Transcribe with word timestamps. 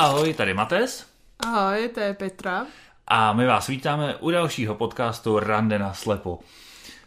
Ahoj, 0.00 0.34
tady 0.34 0.54
Mates. 0.54 1.06
Ahoj, 1.38 1.88
to 1.88 2.00
je 2.00 2.14
Petra. 2.14 2.66
A 3.06 3.32
my 3.32 3.46
vás 3.46 3.66
vítáme 3.66 4.16
u 4.16 4.30
dalšího 4.30 4.74
podcastu 4.74 5.38
Rande 5.38 5.78
na 5.78 5.94
slepo. 5.94 6.38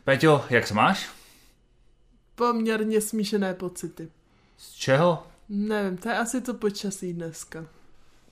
Peťo, 0.04 0.46
jak 0.50 0.68
se 0.68 0.74
máš? 0.74 1.10
Poměrně 2.36 3.02
smíšené 3.02 3.54
pocity. 3.54 4.10
Z 4.58 4.74
čeho? 4.74 5.28
Nevím, 5.50 5.98
to 5.98 6.10
je 6.10 6.18
asi 6.18 6.42
to 6.42 6.54
počasí 6.54 7.14
dneska. 7.14 7.66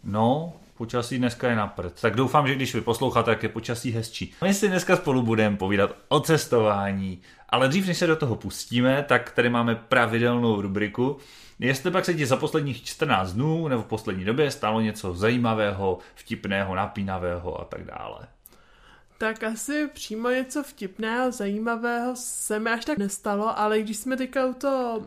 No, 0.04 0.54
počasí 0.82 1.18
dneska 1.18 1.50
je 1.50 1.56
na 1.56 1.68
prd. 1.68 2.02
Tak 2.02 2.16
doufám, 2.16 2.48
že 2.48 2.56
když 2.56 2.76
vy 2.76 2.82
posloucháte, 2.82 3.32
tak 3.32 3.44
je 3.44 3.50
počasí 3.50 3.92
hezčí. 3.92 4.34
My 4.42 4.54
si 4.54 4.68
dneska 4.68 4.98
spolu 4.98 5.22
budeme 5.22 5.58
povídat 5.58 5.96
o 6.08 6.20
cestování, 6.20 7.22
ale 7.50 7.68
dřív, 7.68 7.88
než 7.88 7.98
se 7.98 8.08
do 8.08 8.16
toho 8.16 8.36
pustíme, 8.36 9.06
tak 9.08 9.32
tady 9.32 9.50
máme 9.50 9.76
pravidelnou 9.76 10.62
rubriku, 10.62 11.18
Jestli 11.60 11.92
pak 11.92 12.06
se 12.06 12.14
ti 12.14 12.26
za 12.26 12.38
posledních 12.38 12.84
14 12.84 13.34
dnů 13.34 13.68
nebo 13.68 13.82
v 13.82 13.86
poslední 13.86 14.26
době 14.26 14.52
stalo 14.52 14.82
něco 14.82 15.14
zajímavého, 15.14 15.98
vtipného, 16.16 16.76
napínavého 16.76 17.62
a 17.62 17.66
tak 17.66 17.84
dále. 17.84 18.28
Tak 19.18 19.44
asi 19.44 19.90
přímo 19.94 20.30
něco 20.30 20.64
vtipného, 20.64 21.32
zajímavého 21.32 22.16
se 22.16 22.60
mi 22.60 22.70
až 22.70 22.86
tak 22.86 22.98
nestalo, 22.98 23.60
ale 23.60 23.80
když 23.80 23.98
jsme 23.98 24.18
teďka 24.18 24.46
u 24.46 24.54
toho 24.54 25.02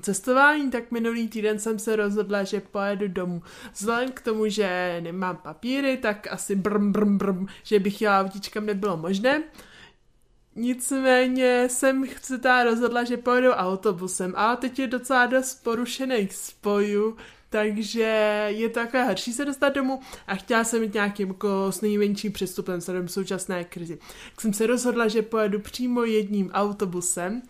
cestování, 0.00 0.70
tak 0.70 0.90
minulý 0.90 1.28
týden 1.28 1.58
jsem 1.58 1.78
se 1.78 1.96
rozhodla, 1.96 2.44
že 2.44 2.60
pojedu 2.60 3.08
domů. 3.08 3.42
Vzhledem 3.74 4.12
k 4.12 4.20
tomu, 4.20 4.48
že 4.48 4.98
nemám 5.00 5.36
papíry, 5.36 5.96
tak 5.96 6.26
asi 6.30 6.56
brm, 6.56 6.92
brm, 6.92 7.18
brm, 7.18 7.46
že 7.62 7.80
bych 7.80 8.02
jela 8.02 8.20
autíčkem 8.20 8.66
nebylo 8.66 8.96
možné. 8.96 9.42
Nicméně 10.56 11.68
jsem 11.70 12.04
se 12.22 12.38
teda 12.38 12.64
rozhodla, 12.64 13.04
že 13.04 13.16
pojedu 13.16 13.50
autobusem, 13.50 14.32
ale 14.36 14.56
teď 14.56 14.78
je 14.78 14.86
docela 14.86 15.26
dost 15.26 15.62
porušených 15.62 16.32
spojů, 16.32 17.16
takže 17.50 18.46
je 18.48 18.68
to 18.68 18.74
takové 18.74 19.04
horší 19.04 19.32
se 19.32 19.44
dostat 19.44 19.68
domů 19.68 20.00
a 20.26 20.34
chtěla 20.34 20.64
jsem 20.64 20.80
mít 20.80 20.94
nějakým 20.94 21.28
jako 21.28 21.72
s 21.72 21.80
nejmenším 21.80 22.32
přestupem 22.32 22.80
do 22.92 23.08
současné 23.08 23.64
krizi. 23.64 23.98
Tak 24.30 24.40
jsem 24.40 24.52
se 24.52 24.66
rozhodla, 24.66 25.08
že 25.08 25.22
pojedu 25.22 25.60
přímo 25.60 26.04
jedním 26.04 26.50
autobusem, 26.50 27.42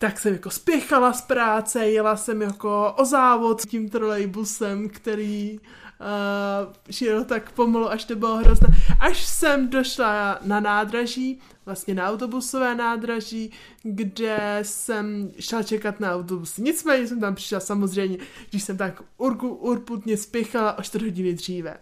tak 0.00 0.18
jsem 0.18 0.32
jako 0.32 0.50
spěchala 0.50 1.12
z 1.12 1.22
práce, 1.22 1.86
jela 1.86 2.16
jsem 2.16 2.42
jako 2.42 2.94
o 2.98 3.04
závod 3.04 3.60
s 3.60 3.66
tím 3.66 3.88
trolejbusem, 3.88 4.88
který 4.88 5.58
uh, 5.60 6.72
šel 6.90 7.24
tak 7.24 7.52
pomalu, 7.52 7.90
až 7.90 8.04
to 8.04 8.16
bylo 8.16 8.36
hrozné. 8.36 8.68
Až 9.00 9.24
jsem 9.24 9.68
došla 9.68 10.38
na 10.42 10.60
nádraží, 10.60 11.40
vlastně 11.66 11.94
na 11.94 12.08
autobusové 12.08 12.74
nádraží, 12.74 13.52
kde 13.82 14.58
jsem 14.62 15.30
šla 15.40 15.62
čekat 15.62 16.00
na 16.00 16.14
autobus. 16.14 16.56
Nicméně 16.56 17.06
jsem 17.06 17.20
tam 17.20 17.34
přišla 17.34 17.60
samozřejmě, 17.60 18.18
když 18.50 18.62
jsem 18.62 18.76
tak 18.76 19.02
urku, 19.16 19.48
urputně 19.48 20.16
spěchala 20.16 20.78
o 20.78 20.82
4 20.82 21.04
hodiny 21.04 21.34
dříve. 21.34 21.76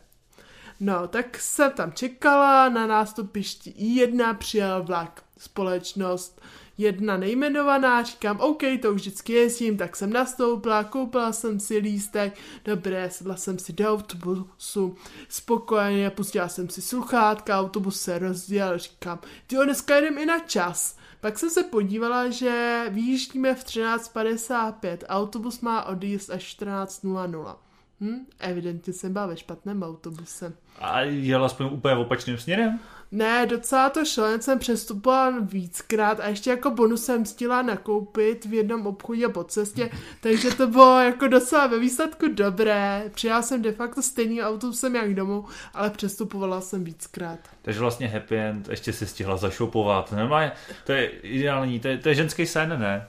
No, 0.81 1.09
tak 1.09 1.39
jsem 1.41 1.73
tam 1.73 1.93
čekala, 1.93 2.69
na 2.69 2.87
nástupišti 2.87 3.71
I1 3.71 4.37
přijel 4.37 4.83
vlak, 4.83 5.23
společnost 5.39 6.41
jedna 6.79 7.17
nejmenovaná, 7.17 8.03
říkám, 8.03 8.41
OK, 8.41 8.63
to 8.83 8.93
už 8.93 9.01
vždycky 9.01 9.33
jezdím, 9.33 9.77
tak 9.77 9.97
jsem 9.97 10.13
nastoupila, 10.13 10.85
koupila 10.85 11.33
jsem 11.33 11.61
si 11.61 11.77
lístek, 11.77 12.39
dobré, 12.65 13.11
sedla 13.11 13.37
jsem 13.37 13.59
si 13.59 13.73
do 13.73 13.91
autobusu, 13.91 14.97
spokojeně, 15.29 16.11
pustila 16.11 16.49
jsem 16.49 16.69
si 16.69 16.83
sluchátka, 16.83 17.61
autobus 17.61 18.01
se 18.01 18.19
rozděl, 18.19 18.79
říkám, 18.79 19.19
ty 19.47 19.57
dneska 19.65 19.95
jedem 19.95 20.19
i 20.19 20.27
na 20.27 20.39
čas. 20.39 20.99
Pak 21.21 21.39
jsem 21.39 21.51
se 21.51 21.63
podívala, 21.63 22.31
že 22.31 22.85
vyjíždíme 22.89 23.55
v 23.55 23.65
13.55, 23.65 24.99
autobus 25.09 25.61
má 25.61 25.85
odjízd 25.85 26.31
až 26.31 26.57
14.00. 26.61 27.68
Hm, 28.01 28.27
evidentně 28.39 28.93
jsem 28.93 29.13
byla 29.13 29.27
ve 29.27 29.37
špatném 29.37 29.83
autobuse. 29.83 30.53
A 30.79 31.01
jel 31.01 31.45
aspoň 31.45 31.67
úplně 31.73 31.95
opačným 31.95 32.39
směrem? 32.39 32.81
Ne, 33.13 33.47
docela 33.47 33.91
to 33.91 34.05
šlo, 34.05 34.25
jen 34.25 34.43
jsem 34.43 34.59
přestupovala 34.59 35.39
víckrát 35.41 36.21
a 36.21 36.29
ještě 36.29 36.51
jako 36.51 36.71
bonus 36.71 37.05
jsem 37.05 37.25
stihla 37.25 37.63
nakoupit 37.63 38.45
v 38.45 38.55
jednom 38.55 38.87
obchodě 38.87 39.29
po 39.29 39.45
cestě, 39.45 39.91
takže 40.21 40.55
to 40.55 40.67
bylo 40.67 41.01
jako 41.01 41.29
docela 41.29 41.67
ve 41.67 41.79
výsledku 41.79 42.29
dobré. 42.35 43.03
Přijela 43.15 43.43
jsem 43.43 43.63
de 43.63 43.73
facto 43.73 44.03
stejný 44.03 44.43
autobusem 44.43 44.97
jak 44.97 45.15
domů, 45.15 45.45
ale 45.75 45.91
přestupovala 45.91 46.61
jsem 46.61 46.85
víckrát. 46.85 47.39
Takže 47.63 47.81
vlastně 47.81 48.09
happy 48.09 48.39
end, 48.39 48.69
ještě 48.69 48.93
si 48.93 49.07
stihla 49.07 49.37
zašoupovat. 49.37 50.13
Normálně, 50.13 50.53
to 50.85 50.93
je 50.93 51.09
ideální, 51.09 51.81
to 51.81 51.89
je, 51.89 51.99
to 51.99 52.09
je 52.09 52.15
ženský 52.15 52.47
sen, 52.47 52.81
ne? 52.81 53.09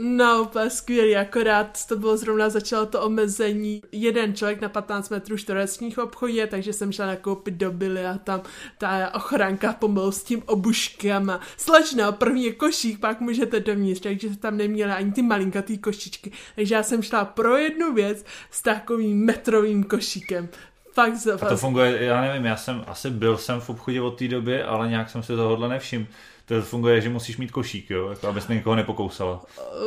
No, 0.00 0.42
úplně 0.42 0.70
skvělý, 0.70 1.16
akorát 1.16 1.86
to 1.86 1.96
bylo 1.96 2.16
zrovna 2.16 2.48
začalo 2.48 2.86
to 2.86 3.02
omezení. 3.02 3.82
Jeden 3.92 4.34
člověk 4.34 4.60
na 4.60 4.68
15 4.68 5.10
metrů 5.10 5.36
čtverečních 5.36 5.98
obchodě, 5.98 6.46
takže 6.46 6.72
jsem 6.72 6.92
šla 6.92 7.06
nakoupit 7.06 7.54
do 7.54 7.70
Billy 7.70 8.06
a 8.06 8.18
tam 8.18 8.42
ta 8.78 9.14
ochranka 9.14 9.72
pomalu 9.72 10.12
s 10.12 10.22
tím 10.22 10.42
obuškem 10.46 11.30
a 11.30 11.40
slečno, 11.56 12.12
první 12.12 12.44
je 12.44 12.52
košík, 12.52 13.00
pak 13.00 13.20
můžete 13.20 13.60
dovnitř, 13.60 14.00
takže 14.00 14.36
tam 14.36 14.56
neměla 14.56 14.94
ani 14.94 15.12
ty 15.12 15.22
malinkatý 15.22 15.78
košičky, 15.78 16.32
takže 16.56 16.74
já 16.74 16.82
jsem 16.82 17.02
šla 17.02 17.24
pro 17.24 17.56
jednu 17.56 17.94
věc 17.94 18.24
s 18.50 18.62
takovým 18.62 19.24
metrovým 19.24 19.84
košíkem. 19.84 20.48
Fakt, 20.92 21.14
a 21.42 21.48
to 21.48 21.56
funguje, 21.56 22.04
já 22.04 22.20
nevím, 22.20 22.44
já 22.44 22.56
jsem 22.56 22.84
asi 22.86 23.10
byl 23.10 23.38
jsem 23.38 23.60
v 23.60 23.70
obchodě 23.70 24.00
od 24.00 24.18
té 24.18 24.28
doby, 24.28 24.62
ale 24.62 24.88
nějak 24.88 25.10
jsem 25.10 25.22
si 25.22 25.36
tohohle 25.36 25.68
nevšiml 25.68 26.06
to 26.44 26.62
funguje, 26.62 27.00
že 27.00 27.08
musíš 27.08 27.36
mít 27.36 27.50
košík, 27.50 27.90
jo? 27.90 28.08
Jako, 28.08 28.28
abys 28.28 28.48
někoho 28.48 28.76
nepokousala. 28.76 29.42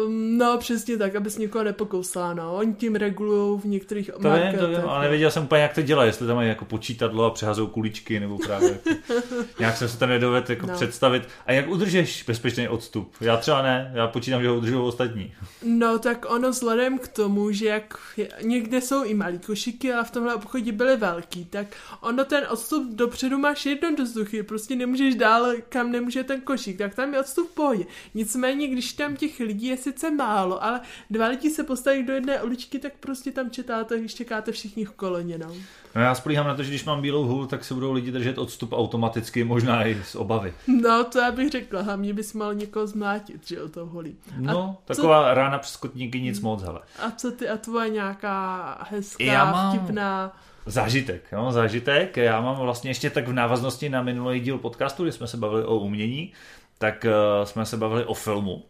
No, 0.10 0.58
přesně 0.58 0.98
tak, 0.98 1.16
abys 1.16 1.38
někoho 1.38 1.64
nepokousala, 1.64 2.34
no. 2.34 2.56
Oni 2.56 2.74
tím 2.74 2.96
regulují 2.96 3.60
v 3.60 3.66
některých 3.66 4.12
to 4.22 4.30
marketech. 4.30 4.52
Vím, 4.52 4.60
to 4.60 4.68
vím, 4.68 4.90
ale 4.90 5.04
nevěděl 5.04 5.32
jsem 5.32 5.44
úplně, 5.44 5.62
jak 5.62 5.74
to 5.74 5.82
dělá, 5.82 6.06
jestli 6.06 6.28
tam 6.28 6.36
mají 6.36 6.50
jako 6.50 6.66
počítadlo 6.66 7.26
a 7.26 7.30
přehazou 7.30 7.68
kuličky, 7.68 8.20
nebo 8.20 8.38
právě 8.38 8.80
jako, 8.86 9.02
nějak 9.60 9.78
jsem 9.78 9.90
se 9.90 10.00
to 10.00 10.06
nedovedl 10.06 10.52
jako 10.52 10.66
no. 10.66 10.74
představit. 10.74 11.28
A 11.46 11.52
jak 11.52 11.70
udržíš 11.70 12.24
bezpečný 12.28 12.68
odstup? 12.68 13.14
Já 13.22 13.38
třeba 13.38 13.62
ne, 13.62 13.92
já 13.96 14.08
počítám, 14.08 14.42
že 14.42 14.50
ho 14.50 14.58
udržují 14.58 14.82
ostatní. 14.82 15.34
No, 15.64 16.00
tak 16.00 16.26
ono 16.30 16.50
vzhledem 16.50 17.00
k 17.00 17.08
tomu, 17.08 17.52
že 17.52 17.66
jak 17.66 18.00
někde 18.42 18.82
jsou 18.82 19.04
i 19.04 19.14
malý 19.14 19.40
košíky, 19.40 19.94
ale 19.94 20.04
v 20.04 20.12
tomhle 20.12 20.36
obchodě 20.36 20.72
byly 20.72 20.98
velký, 20.98 21.46
tak 21.46 21.68
ono 22.02 22.26
ten 22.26 22.44
odstup 22.50 22.96
dopředu 22.96 23.38
máš 23.38 23.66
jedno 23.66 23.96
do 23.96 24.04
vzduchy, 24.04 24.44
prostě 24.44 24.76
nemůžeš 24.76 25.16
dál, 25.16 25.54
kam 25.70 25.92
nemůže 25.92 26.24
ten 26.24 26.42
košík 26.46 26.78
tak 26.78 26.96
tam 26.96 27.14
je 27.14 27.20
odstup 27.20 27.50
v 27.52 27.54
pohodě. 27.54 27.86
Nicméně, 28.14 28.68
když 28.68 28.94
tam 28.94 29.16
těch 29.16 29.40
lidí 29.40 29.68
je 29.68 29.78
sice 29.78 30.12
málo, 30.12 30.64
ale 30.64 30.82
dva 31.10 31.28
lidi 31.28 31.50
se 31.50 31.64
postaví 31.64 32.04
do 32.04 32.14
jedné 32.14 32.42
uličky, 32.42 32.80
tak 32.80 32.94
prostě 33.00 33.32
tam 33.32 33.50
četáte, 33.50 34.00
když 34.00 34.16
čekáte 34.16 34.52
všichni 34.52 34.86
v 34.86 34.92
koloně, 34.92 35.38
no. 35.38 35.48
No 35.96 36.02
já 36.02 36.16
spolíhám 36.16 36.48
na 36.48 36.56
to, 36.56 36.64
že 36.64 36.70
když 36.70 36.86
mám 36.86 37.02
bílou 37.02 37.24
hůl, 37.24 37.48
tak 37.48 37.64
se 37.64 37.74
budou 37.74 37.92
lidi 37.92 38.12
držet 38.12 38.38
odstup 38.38 38.74
automaticky, 38.74 39.44
možná 39.44 39.88
i 39.88 40.04
z 40.04 40.16
obavy. 40.16 40.54
No, 40.68 41.04
to 41.04 41.20
já 41.20 41.32
bych 41.32 41.50
řekla, 41.50 41.82
hlavně 41.82 42.14
bys 42.14 42.34
mal 42.34 42.54
někoho 42.54 42.88
zmlátit, 42.88 43.48
že 43.48 43.62
o 43.62 43.70
to 43.70 43.86
holí. 43.86 44.16
No, 44.38 44.78
a 44.80 44.86
taková 44.86 45.30
co... 45.30 45.34
rána 45.34 45.60
přes 45.60 45.76
kotníky 45.78 46.22
nic 46.22 46.40
moc, 46.40 46.64
hele. 46.64 46.82
A 47.00 47.12
co 47.12 47.32
ty, 47.32 47.50
a 47.50 47.58
tvoje 47.58 47.90
nějaká 47.90 48.88
hezká, 48.90 49.24
já 49.24 49.52
mám... 49.52 49.78
vtipná 49.78 50.38
Zážitek, 50.66 51.24
jo, 51.32 51.52
zážitek. 51.52 52.18
Já 52.18 52.42
mám 52.42 52.56
vlastně 52.56 52.90
ještě 52.90 53.10
tak 53.10 53.28
v 53.28 53.34
návaznosti 53.34 53.90
na 53.90 54.02
minulý 54.02 54.40
díl 54.40 54.58
podcastu, 54.58 55.04
kdy 55.04 55.12
jsme 55.12 55.28
se 55.28 55.38
bavili 55.38 55.64
o 55.64 55.76
umění, 55.76 56.34
tak 56.78 57.06
uh, 57.06 57.46
jsme 57.46 57.66
se 57.66 57.78
bavili 57.78 58.06
o 58.06 58.14
filmu. 58.14 58.64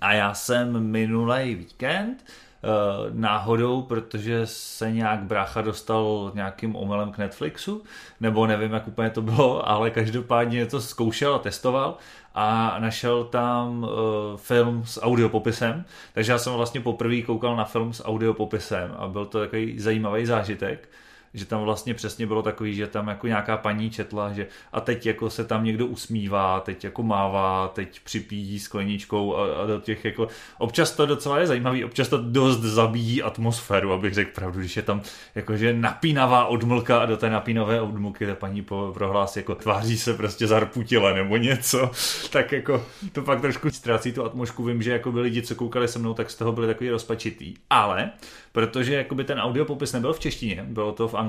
A 0.00 0.12
já 0.12 0.34
jsem 0.34 0.80
minulý 0.80 1.54
víkend 1.54 2.24
uh, 2.24 2.70
náhodou, 3.14 3.82
protože 3.82 4.40
se 4.44 4.92
nějak 4.92 5.22
brácha 5.22 5.62
dostal 5.62 6.32
nějakým 6.34 6.76
omylem 6.76 7.12
k 7.12 7.18
Netflixu, 7.18 7.82
nebo 8.20 8.46
nevím, 8.46 8.72
jak 8.72 8.88
úplně 8.88 9.10
to 9.10 9.22
bylo, 9.22 9.68
ale 9.68 9.90
každopádně 9.90 10.66
to 10.66 10.80
zkoušel 10.80 11.34
a 11.34 11.38
testoval 11.38 11.96
a 12.34 12.76
našel 12.78 13.24
tam 13.24 13.82
uh, 13.82 13.88
film 14.36 14.82
s 14.86 15.02
audiopopisem, 15.02 15.84
takže 16.14 16.32
já 16.32 16.38
jsem 16.38 16.52
vlastně 16.52 16.80
poprvé 16.80 17.22
koukal 17.22 17.56
na 17.56 17.64
film 17.64 17.92
s 17.92 18.04
audiopopisem 18.04 18.94
a 18.98 19.08
byl 19.08 19.26
to 19.26 19.40
takový 19.40 19.80
zajímavý 19.80 20.26
zážitek 20.26 20.88
že 21.34 21.44
tam 21.44 21.62
vlastně 21.62 21.94
přesně 21.94 22.26
bylo 22.26 22.42
takový, 22.42 22.74
že 22.74 22.86
tam 22.86 23.08
jako 23.08 23.26
nějaká 23.26 23.56
paní 23.56 23.90
četla, 23.90 24.32
že 24.32 24.46
a 24.72 24.80
teď 24.80 25.06
jako 25.06 25.30
se 25.30 25.44
tam 25.44 25.64
někdo 25.64 25.86
usmívá, 25.86 26.60
teď 26.60 26.84
jako 26.84 27.02
mává, 27.02 27.68
teď 27.74 28.00
připíjí 28.00 28.58
skleničkou 28.58 29.36
a, 29.36 29.62
a 29.62 29.66
do 29.66 29.80
těch 29.80 30.04
jako, 30.04 30.28
občas 30.58 30.90
to 30.90 31.06
docela 31.06 31.38
je 31.38 31.46
zajímavý, 31.46 31.84
občas 31.84 32.08
to 32.08 32.18
dost 32.18 32.60
zabíjí 32.60 33.22
atmosféru, 33.22 33.92
abych 33.92 34.14
řekl 34.14 34.30
pravdu, 34.34 34.60
když 34.60 34.76
je 34.76 34.82
tam 34.82 35.02
jakože 35.34 35.72
napínavá 35.72 36.46
odmlka 36.46 36.98
a 36.98 37.06
do 37.06 37.16
té 37.16 37.30
napínavé 37.30 37.80
odmlky 37.80 38.26
ta 38.26 38.34
paní 38.34 38.62
po, 38.62 38.90
prohlásí 38.94 39.38
jako 39.38 39.54
tváří 39.54 39.98
se 39.98 40.14
prostě 40.14 40.46
zarputile 40.46 41.14
nebo 41.14 41.36
něco, 41.36 41.90
tak 42.30 42.52
jako 42.52 42.86
to 43.12 43.22
pak 43.22 43.40
trošku 43.40 43.70
ztrácí 43.70 44.12
tu 44.12 44.24
atmosféru, 44.24 44.44
vím, 44.64 44.82
že 44.82 44.90
jako 44.90 45.12
byli 45.12 45.24
lidi, 45.24 45.42
co 45.42 45.54
koukali 45.54 45.88
se 45.88 45.98
mnou, 45.98 46.14
tak 46.14 46.30
z 46.30 46.34
toho 46.34 46.52
byli 46.52 46.66
takový 46.66 46.90
rozpačitý, 46.90 47.54
ale 47.70 48.10
protože 48.52 48.94
jakoby 48.94 49.24
ten 49.24 49.38
audiopopis 49.38 49.92
nebyl 49.92 50.12
v 50.12 50.20
češtině, 50.20 50.66
bylo 50.68 50.92
to 50.92 51.08
v 51.08 51.14
angličtině 51.14 51.23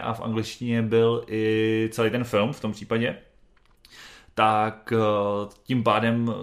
a 0.00 0.12
v 0.12 0.20
angličtině 0.20 0.82
byl 0.82 1.24
i 1.28 1.88
celý 1.92 2.10
ten 2.10 2.24
film 2.24 2.52
v 2.52 2.60
tom 2.60 2.72
případě, 2.72 3.16
tak 4.36 4.92
eh, 4.92 5.48
tím 5.62 5.82
pádem 5.82 6.34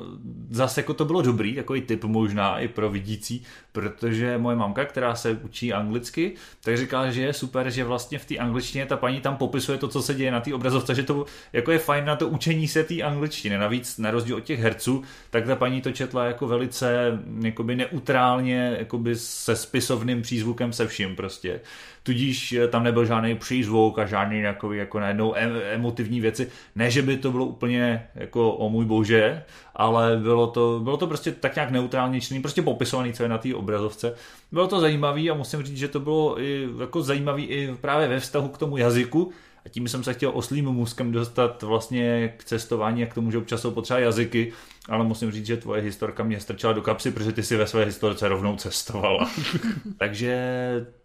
zase 0.50 0.80
jako 0.80 0.94
to 0.94 1.06
bylo 1.06 1.22
dobrý, 1.22 1.56
takový 1.56 1.82
tip 1.82 2.04
možná 2.04 2.60
i 2.60 2.68
pro 2.68 2.90
vidící, 2.90 3.44
protože 3.72 4.38
moje 4.38 4.56
mamka, 4.56 4.86
která 4.86 5.16
se 5.16 5.32
učí 5.32 5.74
anglicky, 5.74 6.34
tak 6.64 6.78
říkala, 6.78 7.12
že 7.12 7.22
je 7.22 7.34
super, 7.34 7.70
že 7.70 7.84
vlastně 7.84 8.20
v 8.20 8.26
té 8.26 8.38
angličtině 8.38 8.86
ta 8.86 8.98
paní 8.98 9.22
tam 9.22 9.38
popisuje 9.38 9.78
to, 9.78 9.88
co 9.88 10.02
se 10.02 10.14
děje 10.14 10.32
na 10.32 10.40
té 10.40 10.54
obrazovce, 10.54 10.96
že 10.96 11.04
to 11.04 11.26
jako 11.54 11.72
je 11.72 11.80
fajn 11.80 12.06
na 12.06 12.16
to 12.16 12.28
učení 12.28 12.68
se 12.68 12.84
té 12.84 13.02
angličtiny. 13.02 13.58
Navíc 13.58 13.98
na 13.98 14.12
rozdíl 14.12 14.36
od 14.36 14.44
těch 14.44 14.60
herců, 14.60 15.04
tak 15.30 15.46
ta 15.46 15.56
paní 15.56 15.82
to 15.82 15.92
četla 15.92 16.26
jako 16.26 16.48
velice 16.48 17.20
jakoby 17.44 17.76
neutrálně, 17.76 18.76
jakoby 18.80 19.16
se 19.16 19.56
spisovným 19.56 20.22
přízvukem 20.22 20.74
se 20.74 20.88
vším 20.88 21.16
prostě 21.16 21.62
tudíž 22.04 22.54
eh, 22.54 22.68
tam 22.68 22.84
nebyl 22.84 23.06
žádný 23.06 23.36
přízvuk 23.36 24.00
a 24.00 24.06
žádný 24.06 24.40
jako, 24.40 24.74
jako 24.74 25.00
najednou 25.00 25.36
emotivní 25.72 26.22
věci. 26.22 26.50
Ne, 26.76 26.92
že 26.92 27.02
by 27.02 27.18
to 27.18 27.32
bylo 27.32 27.46
úplně 27.46 28.08
jako 28.16 28.54
o 28.54 28.70
můj 28.70 28.86
bože, 28.86 29.44
ale 29.76 30.18
bylo 30.18 30.48
to, 30.48 30.80
bylo 30.84 30.98
to 30.98 31.08
prostě 31.08 31.32
tak 31.32 31.56
nějak 31.56 31.72
neutrálně 31.72 32.22
činný, 32.22 32.42
prostě 32.42 32.62
popisovaný, 32.62 33.14
co 33.14 33.24
je 33.24 33.30
na 33.30 33.38
té 33.38 33.56
obrazovce. 33.56 34.16
Bylo 34.52 34.68
to 34.68 34.80
zajímavý 34.80 35.30
a 35.30 35.34
musím 35.34 35.64
říct, 35.64 35.78
že 35.78 35.88
to 35.88 36.00
bylo 36.00 36.42
i, 36.42 36.68
jako 36.80 37.02
zajímavý 37.02 37.46
i 37.46 37.76
právě 37.82 38.08
ve 38.08 38.20
vztahu 38.20 38.48
k 38.48 38.58
tomu 38.58 38.78
jazyku, 38.78 39.32
a 39.66 39.70
tím 39.70 39.88
jsem 39.88 40.04
se 40.04 40.14
chtěl 40.14 40.32
oslým 40.34 40.66
můzkem 40.66 41.12
dostat 41.12 41.64
vlastně 41.64 42.34
k 42.38 42.44
cestování 42.44 43.04
a 43.04 43.08
k 43.08 43.14
tomu, 43.14 43.32
že 43.32 43.38
občas 43.38 43.62
jsou 43.62 43.72
potřeba 43.72 44.00
jazyky, 44.00 44.54
ale 44.90 45.04
musím 45.04 45.32
říct, 45.32 45.46
že 45.46 45.58
tvoje 45.58 45.82
historka 45.82 46.24
mě 46.24 46.40
strčila 46.40 46.74
do 46.74 46.82
kapsy, 46.82 47.12
protože 47.12 47.32
ty 47.32 47.44
si 47.44 47.58
ve 47.58 47.68
své 47.68 47.86
historce 47.86 48.28
rovnou 48.28 48.56
cestovala. 48.56 49.32
Takže 49.98 50.38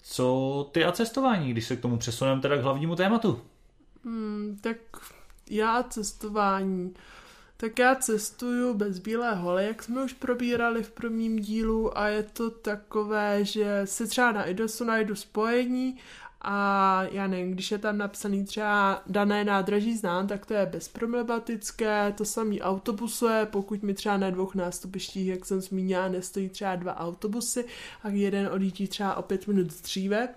co 0.03 0.69
ty 0.73 0.85
a 0.85 0.93
cestování, 0.93 1.51
když 1.51 1.65
se 1.65 1.77
k 1.77 1.81
tomu 1.81 1.97
přesuneme 1.97 2.41
teda 2.41 2.57
k 2.57 2.63
hlavnímu 2.63 2.97
tématu? 2.97 3.41
Hmm, 4.05 4.59
tak 4.61 4.77
já 5.51 5.83
cestování. 5.83 6.95
Tak 7.57 7.79
já 7.79 7.95
cestuju 7.95 8.75
bez 8.75 8.99
bílé 8.99 9.35
holy, 9.35 9.67
jak 9.67 9.83
jsme 9.83 10.05
už 10.05 10.13
probírali 10.13 10.83
v 10.83 10.91
prvním 10.91 11.39
dílu 11.39 11.99
a 11.99 12.09
je 12.09 12.23
to 12.23 12.51
takové, 12.51 13.45
že 13.45 13.83
se 13.85 14.07
třeba 14.07 14.33
na 14.33 14.45
IDOSu 14.45 14.85
najdu 14.85 15.15
spojení 15.15 15.97
a 16.41 17.03
já 17.11 17.27
nevím, 17.27 17.53
když 17.53 17.71
je 17.71 17.79
tam 17.79 17.99
napsaný 17.99 18.45
třeba 18.45 19.03
dané 19.07 19.45
nádraží 19.45 19.97
znám, 19.97 20.27
tak 20.27 20.47
to 20.47 20.55
je 20.55 20.67
bezproblematické, 20.67 22.15
to 22.17 22.25
samý 22.25 22.63
autobusuje, 22.63 23.47
pokud 23.51 23.83
mi 23.83 23.95
třeba 23.95 24.17
na 24.17 24.31
dvou 24.31 24.51
nástupištích, 24.55 25.27
jak 25.27 25.45
jsem 25.45 25.61
zmínila, 25.61 26.09
nestojí 26.09 26.49
třeba 26.49 26.77
dva 26.77 26.97
autobusy 26.97 27.65
a 28.03 28.09
jeden 28.09 28.49
odjíždí 28.53 28.89
třeba 28.89 29.15
o 29.15 29.23
pět 29.23 29.47
minut 29.47 29.67
dříve. 29.67 30.29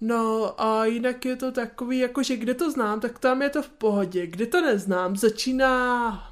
No 0.00 0.54
a 0.60 0.84
jinak 0.84 1.24
je 1.24 1.36
to 1.36 1.52
takový, 1.52 1.98
jako 1.98 2.22
že 2.22 2.36
kde 2.36 2.54
to 2.54 2.70
znám, 2.70 3.00
tak 3.00 3.18
tam 3.18 3.42
je 3.42 3.50
to 3.50 3.62
v 3.62 3.68
pohodě. 3.68 4.26
Kde 4.26 4.46
to 4.46 4.60
neznám, 4.60 5.16
začíná 5.16 6.30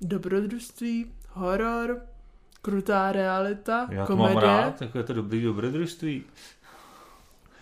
dobrodružství, 0.00 1.12
horor, 1.28 2.00
krutá 2.62 3.12
realita, 3.12 3.88
Já 3.90 4.06
to 4.06 4.12
komedie. 4.16 4.34
mám 4.34 4.44
rád, 4.44 4.78
tak 4.78 4.94
je 4.94 5.02
to 5.02 5.12
dobrý 5.12 5.42
dobrodružství. 5.42 6.24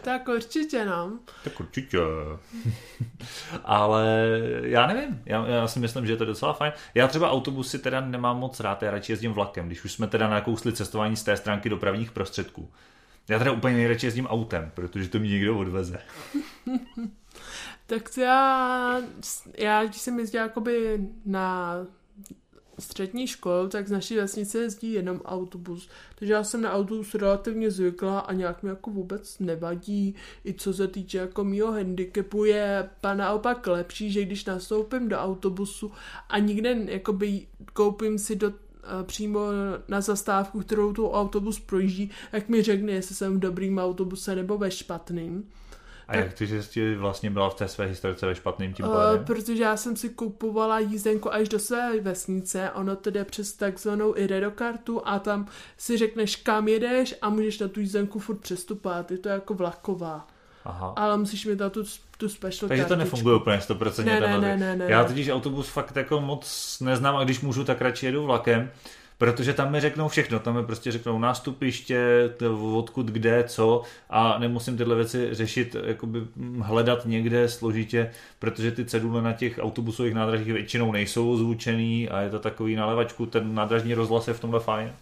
Tak 0.09 0.29
určitě, 0.29 0.85
no. 0.85 1.19
Tak 1.45 1.61
určitě. 1.61 1.99
Ale 3.65 4.29
já 4.63 4.87
nevím, 4.87 5.23
já, 5.27 5.47
já 5.47 5.67
si 5.67 5.79
myslím, 5.79 6.07
že 6.07 6.13
je 6.13 6.17
to 6.17 6.25
docela 6.25 6.53
fajn. 6.53 6.73
Já 6.95 7.09
třeba 7.09 7.31
autobusy 7.31 7.79
teda 7.79 8.01
nemám 8.01 8.39
moc 8.39 8.61
rád, 8.61 8.83
já 8.83 8.91
radši 8.91 9.13
jezdím 9.13 9.33
vlakem, 9.33 9.67
když 9.67 9.85
už 9.85 9.93
jsme 9.93 10.07
teda 10.07 10.29
nakousli 10.29 10.73
cestování 10.73 11.17
z 11.17 11.23
té 11.23 11.37
stránky 11.37 11.69
dopravních 11.69 12.13
prostředků. 12.13 12.71
Já 13.29 13.39
teda 13.39 13.53
úplně 13.53 13.77
nejradši 13.77 14.07
jezdím 14.07 14.27
autem, 14.27 14.71
protože 14.75 15.09
to 15.09 15.19
mi 15.19 15.29
někdo 15.29 15.59
odveze. 15.59 15.99
tak 17.87 18.17
já, 18.17 19.01
já 19.59 19.85
když 19.85 19.97
jsem 19.97 20.19
jezdila 20.19 20.45
jakoby 20.45 20.99
na 21.25 21.75
střední 22.79 23.27
školu, 23.27 23.69
tak 23.69 23.89
z 23.89 23.91
naší 23.91 24.17
vesnice 24.17 24.59
jezdí 24.59 24.93
jenom 24.93 25.21
autobus. 25.25 25.89
Takže 26.15 26.33
já 26.33 26.45
jsem 26.45 26.63
na 26.63 26.73
autobus 26.73 27.15
relativně 27.15 27.71
zvykla 27.71 28.21
a 28.21 28.33
nějak 28.33 28.63
mi 28.63 28.69
jako 28.69 28.91
vůbec 28.91 29.39
nevadí. 29.39 30.15
I 30.45 30.55
co 30.55 30.75
se 30.75 30.89
týče 30.89 31.19
jako 31.19 31.45
mýho 31.45 31.73
handicapu 31.73 32.45
je 32.45 32.91
pa 33.01 33.15
naopak 33.15 33.67
lepší, 33.67 34.13
že 34.13 34.25
když 34.25 34.45
nastoupím 34.45 35.09
do 35.09 35.19
autobusu 35.19 35.93
a 36.29 36.39
nikde 36.39 36.79
jakoby 36.85 37.47
koupím 37.73 38.19
si 38.19 38.37
do 38.37 38.49
eh, 38.49 39.05
přímo 39.05 39.41
na 39.89 40.01
zastávku, 40.01 40.61
kterou 40.61 40.93
tu 40.93 41.11
autobus 41.11 41.61
projíždí, 41.61 42.11
jak 42.33 42.49
mi 42.49 42.63
řekne, 42.63 42.93
jestli 42.93 43.15
jsem 43.15 43.37
v 43.37 43.41
dobrým 43.41 43.79
autobuse 43.79 44.35
nebo 44.35 44.59
ve 44.59 44.71
špatným. 44.71 45.45
A 46.09 46.17
jak 46.17 46.33
ty 46.33 46.63
jsi 46.63 46.95
vlastně 46.95 47.31
byla 47.31 47.51
v 47.51 47.55
té 47.55 47.69
své 47.69 47.87
historice 47.87 48.27
ve 48.27 48.35
špatným 48.35 48.75
tím? 48.75 48.87
Uh, 48.87 48.95
protože 49.27 49.63
já 49.63 49.77
jsem 49.77 49.97
si 49.97 50.09
kupovala 50.09 50.79
jízdenku 50.79 51.33
až 51.33 51.49
do 51.49 51.59
své 51.59 52.01
vesnice, 52.01 52.71
ono 52.71 52.97
to 52.97 53.11
jde 53.11 53.25
přes 53.25 53.53
takzvanou 53.53 54.15
Iredo-kartu 54.17 55.09
a 55.09 55.19
tam 55.19 55.47
si 55.77 55.97
řekneš, 55.97 56.37
kam 56.37 56.69
jedeš 56.69 57.15
a 57.23 57.29
můžeš 57.29 57.59
na 57.59 57.69
tu 57.69 57.81
jízdenku 57.81 58.19
furt 58.19 58.39
přestupovat, 58.39 59.11
je 59.11 59.19
to 59.19 59.29
jako 59.29 59.55
vlaková. 59.55 60.27
Aha. 60.65 60.93
Ale 60.97 61.19
musíš 61.19 61.47
mít 61.47 61.59
na 61.59 61.71
tu, 61.71 61.85
tu 62.19 62.29
special 62.29 62.69
Takže 62.69 62.83
kartičku. 62.83 62.89
to 62.89 62.97
nefunguje 62.97 63.37
úplně 63.37 63.57
100% 63.57 64.05
ne, 64.05 64.21
ne, 64.21 64.39
ne, 64.41 64.57
ne, 64.57 64.77
ne, 64.77 64.85
Já 64.89 65.05
totiž 65.05 65.29
autobus 65.29 65.69
fakt 65.69 65.97
jako 65.97 66.21
moc 66.21 66.77
neznám 66.81 67.17
a 67.17 67.25
když 67.25 67.41
můžu, 67.41 67.65
tak 67.65 67.81
radši 67.81 68.07
jedu 68.07 68.25
vlakem 68.25 68.71
protože 69.19 69.53
tam 69.53 69.73
mi 69.73 69.81
řeknou 69.81 70.09
všechno, 70.09 70.39
tam 70.39 70.55
mi 70.55 70.65
prostě 70.65 70.93
řeknou 70.93 71.19
nástupiště, 71.19 72.31
odkud, 72.75 73.07
kde, 73.07 73.45
co 73.45 73.83
a 74.11 74.39
nemusím 74.39 74.77
tyhle 74.77 74.97
věci 74.97 75.29
řešit, 75.33 75.77
jakoby 75.85 76.21
hledat 76.61 77.07
někde 77.07 77.49
složitě, 77.49 78.11
protože 78.39 78.73
ty 78.73 78.85
cedule 78.85 79.23
na 79.23 79.33
těch 79.33 79.59
autobusových 79.63 80.15
nádražích 80.15 80.53
většinou 80.53 80.93
nejsou 80.93 81.37
zvučený 81.37 82.09
a 82.09 82.21
je 82.21 82.31
to 82.31 82.39
takový 82.39 82.77
na 82.77 82.87
levačku, 82.87 83.27
ten 83.27 83.55
nádražní 83.55 83.95
rozhlas 83.95 84.29
je 84.29 84.35
v 84.35 84.41
tomhle 84.41 84.61
fajn. 84.61 84.93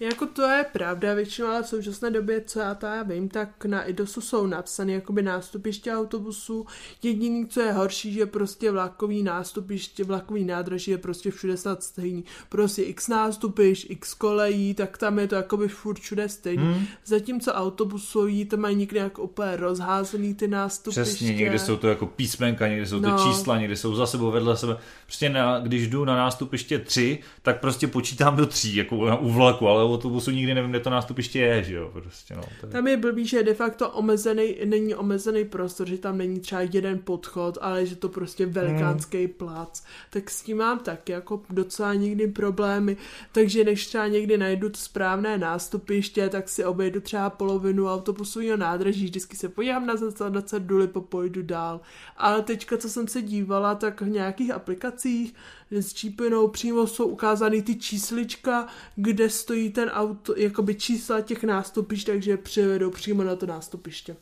Jako 0.00 0.26
to 0.26 0.42
je 0.42 0.64
pravda, 0.72 1.14
většinou 1.14 1.48
ale 1.48 1.62
v 1.62 1.66
současné 1.66 2.10
době, 2.10 2.42
co 2.46 2.60
já 2.60 2.74
ta 2.74 3.02
vím, 3.02 3.28
tak 3.28 3.64
na 3.64 3.84
IDOSu 3.84 4.20
jsou 4.20 4.46
napsané 4.46 4.92
jakoby 4.92 5.22
nástupiště 5.22 5.92
autobusu. 5.92 6.66
Jediný, 7.02 7.46
co 7.46 7.60
je 7.60 7.72
horší, 7.72 8.12
že 8.12 8.26
prostě 8.26 8.70
vlakový 8.70 9.22
nástupiště, 9.22 10.04
vlakový 10.04 10.44
nádraží 10.44 10.90
je 10.90 10.98
prostě 10.98 11.30
všude 11.30 11.56
snad 11.56 11.82
stejný. 11.82 12.24
Prostě 12.48 12.82
x 12.82 13.08
nástupiš, 13.08 13.86
x 13.90 14.14
kolejí, 14.14 14.74
tak 14.74 14.98
tam 14.98 15.18
je 15.18 15.28
to 15.28 15.34
jakoby 15.34 15.68
furt 15.68 16.00
všude 16.00 16.28
stejný. 16.28 16.64
Hmm. 16.64 16.86
Zatímco 17.04 17.52
autobusový, 17.52 18.44
to 18.44 18.56
mají 18.56 18.76
někde 18.76 19.00
jako 19.00 19.22
úplně 19.22 19.56
rozházený 19.56 20.34
ty 20.34 20.48
nástupiště. 20.48 21.02
Přesně, 21.02 21.34
někde 21.34 21.58
jsou 21.58 21.76
to 21.76 21.88
jako 21.88 22.06
písmenka, 22.06 22.68
někde 22.68 22.86
jsou 22.86 23.00
no. 23.00 23.16
to 23.16 23.24
čísla, 23.24 23.58
někde 23.58 23.76
jsou 23.76 23.94
za 23.94 24.06
sebou 24.06 24.30
vedle 24.30 24.56
sebe. 24.56 24.76
Prostě 25.06 25.28
na, 25.28 25.58
když 25.58 25.88
jdu 25.88 26.04
na 26.04 26.16
nástupiště 26.16 26.78
3, 26.78 27.18
tak 27.42 27.60
prostě 27.60 27.86
počítám 27.86 28.36
do 28.36 28.46
3, 28.46 28.76
jako 28.76 28.96
u 29.20 29.30
vlaku, 29.30 29.68
ale 29.68 29.89
autobusu 29.94 30.30
nikdy 30.30 30.54
nevím, 30.54 30.70
kde 30.70 30.80
to 30.80 30.90
nástupiště 30.90 31.38
je, 31.38 31.62
že 31.62 31.74
jo, 31.74 31.90
prostě 31.92 32.34
no. 32.36 32.42
Tady. 32.60 32.72
Tam 32.72 32.86
je 32.86 32.96
blbý, 32.96 33.26
že 33.26 33.42
de 33.42 33.54
facto 33.54 33.90
omezený, 33.90 34.56
není 34.64 34.94
omezený 34.94 35.44
prostor, 35.44 35.88
že 35.88 35.98
tam 35.98 36.18
není 36.18 36.40
třeba 36.40 36.60
jeden 36.60 36.98
podchod, 36.98 37.58
ale 37.60 37.86
že 37.86 37.96
to 37.96 38.08
prostě 38.08 38.46
velikánský 38.46 39.24
hmm. 39.24 39.34
plác. 39.34 39.84
Tak 40.10 40.30
s 40.30 40.42
tím 40.42 40.56
mám 40.56 40.78
taky 40.78 41.12
jako 41.12 41.42
docela 41.50 41.94
někdy 41.94 42.26
problémy, 42.26 42.96
takže 43.32 43.64
než 43.64 43.86
třeba 43.86 44.06
někdy 44.06 44.38
najdu 44.38 44.70
to 44.70 44.78
správné 44.78 45.38
nástupiště, 45.38 46.28
tak 46.28 46.48
si 46.48 46.64
obejdu 46.64 47.00
třeba 47.00 47.30
polovinu 47.30 47.88
autobusového 47.88 48.56
nádraží, 48.56 49.04
vždycky 49.04 49.36
se 49.36 49.48
podívám 49.48 49.86
na 49.86 49.96
zakladace 49.96 50.60
duly, 50.60 50.88
popojdu 50.88 51.42
dál. 51.42 51.80
Ale 52.16 52.42
teďka, 52.42 52.76
co 52.76 52.88
jsem 52.88 53.08
se 53.08 53.22
dívala, 53.22 53.74
tak 53.74 54.00
v 54.00 54.08
nějakých 54.08 54.50
aplikacích 54.50 55.34
s 55.70 55.92
čípinou 55.94 56.48
přímo 56.48 56.86
jsou 56.86 57.06
ukázány 57.06 57.62
ty 57.62 57.76
číslička, 57.76 58.66
kde 58.96 59.30
stojí 59.30 59.70
ten 59.70 59.88
auto, 59.88 60.34
jakoby 60.36 60.74
čísla 60.74 61.20
těch 61.20 61.44
nástupišť, 61.44 62.06
takže 62.06 62.36
přivedou 62.36 62.90
přímo 62.90 63.24
na 63.24 63.36
to 63.36 63.46
nástupiště. 63.46 64.16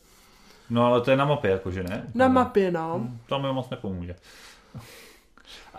No 0.69 0.85
ale 0.85 1.01
to 1.01 1.11
je 1.11 1.17
na 1.17 1.25
mapě, 1.25 1.51
jakože 1.51 1.83
ne? 1.83 2.11
Na 2.13 2.27
mapě, 2.27 2.71
no. 2.71 2.93
Hmm, 2.93 3.19
to 3.27 3.39
mi 3.39 3.53
moc 3.53 3.69
nepomůže. 3.69 4.15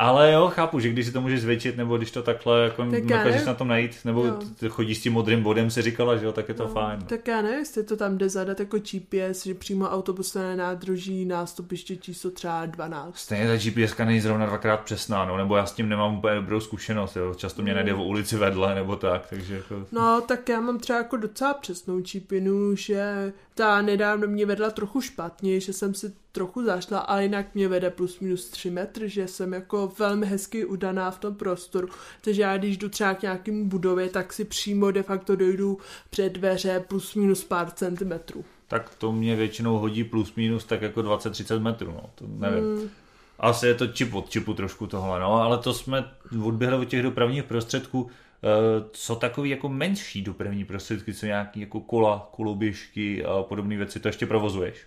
Ale 0.01 0.33
jo, 0.33 0.51
chápu, 0.55 0.81
že 0.81 0.89
když 0.89 1.07
si 1.07 1.13
to 1.13 1.21
můžeš 1.21 1.41
zvětšit, 1.41 1.77
nebo 1.77 1.97
když 1.97 2.11
to 2.11 2.23
takhle 2.23 2.65
jako 2.65 2.85
dokážeš 2.85 3.45
na 3.45 3.55
tom 3.55 3.69
najít, 3.69 3.97
nebo 4.05 4.25
jo. 4.25 4.39
chodíš 4.69 4.99
s 4.99 5.03
tím 5.03 5.13
modrým 5.13 5.43
bodem, 5.43 5.71
si 5.71 5.83
říkala, 5.83 6.17
že 6.17 6.27
jo, 6.27 6.33
tak 6.33 6.49
je 6.49 6.55
to 6.55 6.63
no, 6.63 6.69
fajn. 6.69 7.01
Tak 7.07 7.29
já 7.29 7.43
nevím, 7.43 7.59
jestli 7.59 7.83
to 7.83 7.97
tam 7.97 8.19
jde 8.19 8.29
zadat 8.29 8.61
jako 8.61 8.79
GPS, 8.79 9.47
že 9.47 9.55
přímo 9.55 9.89
autobusové 9.89 10.57
nádroží, 10.57 11.25
nástupiště 11.25 11.97
číslo 11.97 12.31
třeba 12.31 12.67
12. 12.67 13.17
Stejně 13.17 13.47
ta 13.47 13.57
GPS 13.57 13.99
není 13.99 14.21
zrovna 14.21 14.47
dvakrát 14.47 14.81
přesná, 14.81 15.25
no, 15.25 15.37
nebo 15.37 15.57
já 15.57 15.67
s 15.67 15.73
tím 15.73 15.89
nemám 15.89 16.19
úplně 16.19 16.35
dobrou 16.35 16.61
zkušenost, 16.61 17.17
jo. 17.17 17.35
často 17.35 17.63
mě 17.63 17.75
najde 17.75 17.93
v 17.93 18.01
ulici 18.01 18.37
vedle, 18.37 18.75
nebo 18.75 18.97
tak, 18.97 19.27
takže 19.31 19.57
jako... 19.57 19.87
No, 19.93 20.21
tak 20.21 20.49
já 20.49 20.61
mám 20.61 20.79
třeba 20.79 20.99
jako 20.99 21.17
docela 21.17 21.55
přesnou 21.55 22.01
čípinu, 22.01 22.77
že 22.77 23.33
ta 23.55 23.83
nedávno 23.83 24.27
mě 24.27 24.47
vedla 24.47 24.71
trochu 24.71 25.01
špatně, 25.01 25.61
že 25.61 25.73
jsem 25.73 25.95
si 25.95 26.13
trochu 26.33 26.65
zašla, 26.65 26.99
ale 26.99 27.23
jinak 27.23 27.55
mě 27.55 27.69
vede 27.69 27.91
plus 27.91 28.21
minus 28.21 28.49
3 28.49 28.71
metry, 28.71 29.09
že 29.09 29.29
jsem 29.29 29.53
jako 29.53 29.93
velmi 29.99 30.27
hezky 30.27 30.65
udaná 30.65 31.11
v 31.11 31.19
tom 31.19 31.35
prostoru. 31.35 31.89
Takže 32.21 32.43
já 32.43 32.57
když 32.57 32.77
jdu 32.77 32.89
třeba 32.89 33.15
k 33.15 33.23
nějakému 33.23 33.69
budově, 33.69 34.09
tak 34.09 34.33
si 34.33 34.45
přímo 34.45 34.91
de 34.91 35.03
facto 35.03 35.37
dojdu 35.37 35.79
před 36.11 36.33
dveře 36.33 36.85
plus 36.89 37.15
minus 37.15 37.45
pár 37.45 37.71
centimetrů. 37.71 38.45
Tak 38.69 38.95
to 38.99 39.13
mě 39.13 39.37
většinou 39.37 39.79
hodí 39.79 40.05
plus 40.05 40.35
minus 40.35 40.65
tak 40.65 40.83
jako 40.83 41.01
20-30 41.01 41.61
metrů, 41.61 41.93
no, 41.93 42.11
to 42.15 42.25
nevím. 42.29 42.65
Mm. 42.65 42.89
Asi 43.39 43.67
je 43.67 43.75
to 43.75 43.87
čip 43.87 44.15
od 44.15 44.31
čipu 44.31 44.55
trošku 44.55 44.87
tohle, 44.87 45.21
no, 45.21 45.35
ale 45.35 45.59
to 45.59 45.75
jsme 45.75 46.05
odběhli 46.43 46.77
od 46.77 46.85
těch 46.85 47.03
dopravních 47.03 47.45
prostředků. 47.45 48.11
Eh, 48.43 48.85
co 48.93 49.17
takový 49.17 49.51
jako 49.51 49.69
menší 49.69 50.23
dopravní 50.23 50.65
prostředky, 50.65 51.15
co 51.15 51.27
nějaký 51.27 51.61
jako 51.61 51.81
kola, 51.81 52.29
koloběžky 52.33 53.25
a 53.25 53.43
podobné 53.43 53.77
věci, 53.77 54.01
to 54.01 54.09
ještě 54.09 54.27
provozuješ? 54.27 54.87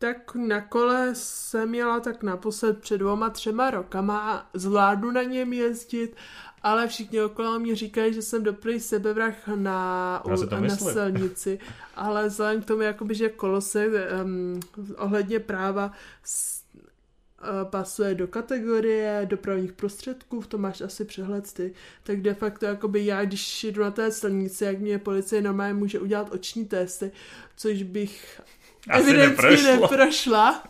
Tak 0.00 0.34
na 0.34 0.60
kole 0.60 1.14
jsem 1.14 1.74
jela 1.74 2.00
tak 2.00 2.22
naposled 2.22 2.80
před 2.80 2.98
dvoma, 2.98 3.30
třema 3.30 3.70
rokama 3.70 4.32
a 4.32 4.46
zvládnu 4.54 5.10
na 5.10 5.22
něm 5.22 5.52
jezdit, 5.52 6.16
ale 6.62 6.88
všichni 6.88 7.22
okolo 7.22 7.58
mě 7.58 7.76
říkají, 7.76 8.14
že 8.14 8.22
jsem 8.22 8.42
dobrý 8.42 8.80
sebevrah 8.80 9.48
na, 9.48 10.22
u, 10.24 10.60
na 10.60 10.76
silnici, 10.76 11.58
ale 11.96 12.28
vzhledem 12.28 12.62
k 12.62 12.66
tomu, 12.66 12.82
jakoby, 12.82 13.14
že 13.14 13.28
kolo 13.28 13.60
se 13.60 13.86
um, 13.86 14.60
ohledně 14.96 15.40
práva 15.40 15.92
s, 16.24 16.62
uh, 16.74 17.70
pasuje 17.70 18.14
do 18.14 18.28
kategorie 18.28 19.26
dopravních 19.30 19.72
prostředků, 19.72 20.40
v 20.40 20.46
tom 20.46 20.60
máš 20.60 20.80
asi 20.80 21.04
přehled 21.04 21.52
ty, 21.52 21.74
tak 22.02 22.20
de 22.20 22.34
facto 22.34 22.66
jakoby 22.66 23.06
já, 23.06 23.24
když 23.24 23.64
jdu 23.64 23.82
na 23.82 23.90
té 23.90 24.12
silnici, 24.12 24.64
jak 24.64 24.78
mě 24.78 24.98
policie 24.98 25.42
normálně 25.42 25.74
může 25.74 26.00
udělat 26.00 26.32
oční 26.32 26.64
testy, 26.64 27.12
což 27.56 27.82
bych 27.82 28.40
asi 28.88 29.12
neprošla. 29.12 29.72
neprošla. 29.72 30.62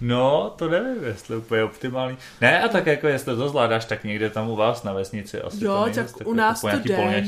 No, 0.00 0.54
to 0.58 0.68
nevím, 0.68 1.04
jestli 1.04 1.36
úplně 1.36 1.64
optimální. 1.64 2.18
Ne, 2.40 2.62
a 2.62 2.68
tak 2.68 2.86
jako 2.86 3.06
jestli 3.08 3.36
to 3.36 3.48
zvládáš, 3.48 3.84
tak 3.84 4.04
někde 4.04 4.30
tam 4.30 4.48
u 4.48 4.56
vás 4.56 4.82
na 4.82 4.92
vesnici 4.92 5.40
asi 5.40 5.64
jo, 5.64 5.86
to 5.94 5.94
tak 5.94 6.26
u 6.26 6.34
nás 6.34 6.60
to 6.60 6.68
jde. 6.68 7.24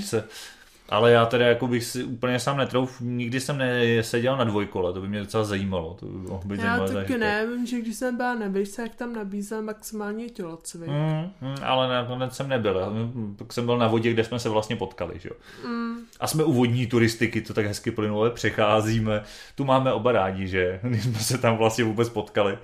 Ale 0.88 1.12
já 1.12 1.26
teda 1.26 1.46
jako 1.46 1.66
bych 1.66 1.84
si 1.84 2.04
úplně 2.04 2.40
sám 2.40 2.56
netrouf, 2.56 3.00
nikdy 3.00 3.40
jsem 3.40 3.58
neseděl 3.58 4.36
na 4.36 4.44
dvojkole, 4.44 4.92
to 4.92 5.00
by 5.00 5.08
mě 5.08 5.20
docela 5.20 5.44
zajímalo. 5.44 5.96
To 6.00 6.06
by 6.06 6.12
mohlo 6.12 6.40
být 6.44 6.60
já 6.60 6.86
taky 6.86 7.18
ne, 7.18 7.46
vím, 7.46 7.66
že 7.66 7.80
když 7.80 7.96
jsem 7.96 8.16
byla 8.16 8.34
na 8.34 8.46
výšce, 8.46 8.82
jak 8.82 8.94
tam 8.94 9.12
nabízel 9.12 9.62
maximálně 9.62 10.28
tělocvik. 10.28 10.90
Mm, 10.90 11.48
mm, 11.48 11.56
ale 11.62 11.88
nakonec 11.88 12.36
jsem 12.36 12.48
nebyl, 12.48 12.92
pak 13.36 13.52
jsem 13.52 13.66
byl 13.66 13.78
na 13.78 13.88
vodě, 13.88 14.10
kde 14.10 14.24
jsme 14.24 14.38
se 14.38 14.48
vlastně 14.48 14.76
potkali, 14.76 15.18
že? 15.18 15.30
Mm. 15.66 15.96
A 16.20 16.26
jsme 16.26 16.44
u 16.44 16.52
vodní 16.52 16.86
turistiky, 16.86 17.40
to 17.40 17.54
tak 17.54 17.66
hezky 17.66 17.90
plynule 17.90 18.30
přecházíme, 18.30 19.22
tu 19.54 19.64
máme 19.64 19.92
oba 19.92 20.12
rádi, 20.12 20.48
že? 20.48 20.80
Když 20.88 21.04
jsme 21.04 21.18
se 21.18 21.38
tam 21.38 21.56
vlastně 21.56 21.84
vůbec 21.84 22.08
potkali 22.08 22.58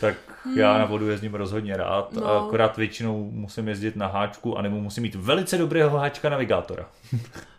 tak 0.00 0.14
hmm. 0.44 0.58
já 0.58 0.78
na 0.78 0.84
vodu 0.84 1.08
jezdím 1.08 1.34
rozhodně 1.34 1.76
rád, 1.76 2.12
no. 2.12 2.26
akorát 2.26 2.76
většinou 2.76 3.30
musím 3.30 3.68
jezdit 3.68 3.96
na 3.96 4.06
háčku 4.06 4.58
a 4.58 4.62
nebo 4.62 4.80
musím 4.80 5.02
mít 5.02 5.14
velice 5.14 5.58
dobrého 5.58 5.98
háčka 5.98 6.28
navigátora. 6.28 6.86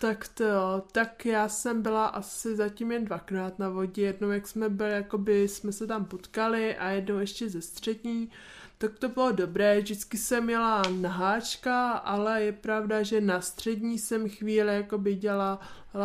Tak 0.00 0.28
to 0.28 0.44
jo, 0.44 0.82
tak 0.92 1.26
já 1.26 1.48
jsem 1.48 1.82
byla 1.82 2.06
asi 2.06 2.56
zatím 2.56 2.92
jen 2.92 3.04
dvakrát 3.04 3.58
na 3.58 3.68
vodě, 3.68 4.02
jednou 4.02 4.30
jak 4.30 4.48
jsme 4.48 4.68
byli, 4.68 4.90
jakoby 4.90 5.48
jsme 5.48 5.72
se 5.72 5.86
tam 5.86 6.04
potkali 6.04 6.76
a 6.76 6.88
jednou 6.88 7.18
ještě 7.18 7.48
ze 7.48 7.62
střední, 7.62 8.30
tak 8.78 8.98
to 8.98 9.08
bylo 9.08 9.32
dobré, 9.32 9.80
vždycky 9.80 10.16
jsem 10.18 10.44
měla 10.44 10.82
na 11.00 11.10
háčka, 11.10 11.90
ale 11.92 12.42
je 12.42 12.52
pravda, 12.52 13.02
že 13.02 13.20
na 13.20 13.40
střední 13.40 13.98
jsem 13.98 14.28
chvíli 14.28 14.74
jakoby 14.74 15.14
dělala 15.14 15.60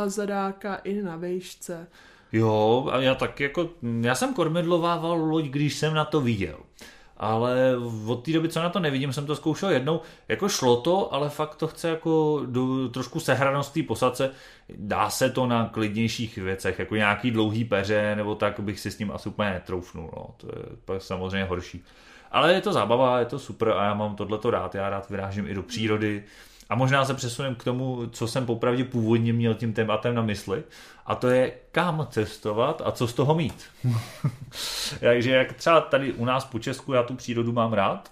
zadáka 0.05 0.75
i 0.75 1.01
na 1.01 1.15
vejšce. 1.15 1.87
Jo, 2.31 2.89
a 2.91 2.99
já 2.99 3.15
tak 3.15 3.39
jako, 3.39 3.69
já 4.01 4.15
jsem 4.15 4.33
kormidlovával 4.33 5.17
loď, 5.17 5.45
když 5.45 5.75
jsem 5.75 5.93
na 5.93 6.05
to 6.05 6.21
viděl 6.21 6.59
ale 7.17 7.75
od 8.07 8.25
té 8.25 8.31
doby, 8.31 8.49
co 8.49 8.61
na 8.61 8.69
to 8.69 8.79
nevidím, 8.79 9.13
jsem 9.13 9.25
to 9.25 9.35
zkoušel 9.35 9.69
jednou, 9.69 10.01
jako 10.27 10.49
šlo 10.49 10.77
to, 10.77 11.13
ale 11.13 11.29
fakt 11.29 11.55
to 11.55 11.67
chce 11.67 11.89
jako 11.89 12.41
do, 12.45 12.89
trošku 12.89 13.19
sehranost 13.19 13.73
té 13.73 13.83
posadce, 13.83 14.31
dá 14.77 15.09
se 15.09 15.29
to 15.29 15.47
na 15.47 15.69
klidnějších 15.73 16.37
věcech, 16.37 16.79
jako 16.79 16.95
nějaký 16.95 17.31
dlouhý 17.31 17.65
peře, 17.65 18.15
nebo 18.15 18.35
tak 18.35 18.59
bych 18.59 18.79
si 18.79 18.91
s 18.91 18.97
tím 18.97 19.11
asi 19.11 19.29
úplně 19.29 19.49
netroufnul, 19.49 20.09
no. 20.15 20.35
to 20.37 20.47
je 20.47 20.63
pak 20.85 21.01
samozřejmě 21.01 21.45
horší. 21.45 21.83
Ale 22.31 22.53
je 22.53 22.61
to 22.61 22.73
zábava, 22.73 23.19
je 23.19 23.25
to 23.25 23.39
super 23.39 23.69
a 23.69 23.83
já 23.83 23.93
mám 23.93 24.15
tohleto 24.15 24.51
rád, 24.51 24.75
já 24.75 24.89
rád 24.89 25.09
vyrážím 25.09 25.47
i 25.47 25.53
do 25.53 25.63
přírody, 25.63 26.23
a 26.73 26.75
možná 26.75 27.05
se 27.05 27.13
přesunem 27.13 27.55
k 27.55 27.63
tomu, 27.63 28.07
co 28.11 28.27
jsem 28.27 28.45
popravdě 28.45 28.83
původně 28.83 29.33
měl 29.33 29.53
tím 29.53 29.73
tématem 29.73 30.15
na 30.15 30.21
mysli, 30.21 30.63
a 31.05 31.15
to 31.15 31.27
je 31.27 31.51
kam 31.71 32.07
cestovat 32.09 32.81
a 32.85 32.91
co 32.91 33.07
z 33.07 33.13
toho 33.13 33.35
mít. 33.35 33.65
Takže 34.99 35.31
jak 35.31 35.53
třeba 35.53 35.81
tady 35.81 36.13
u 36.13 36.25
nás 36.25 36.45
po 36.45 36.59
Česku, 36.59 36.93
já 36.93 37.03
tu 37.03 37.15
přírodu 37.15 37.51
mám 37.51 37.73
rád, 37.73 38.11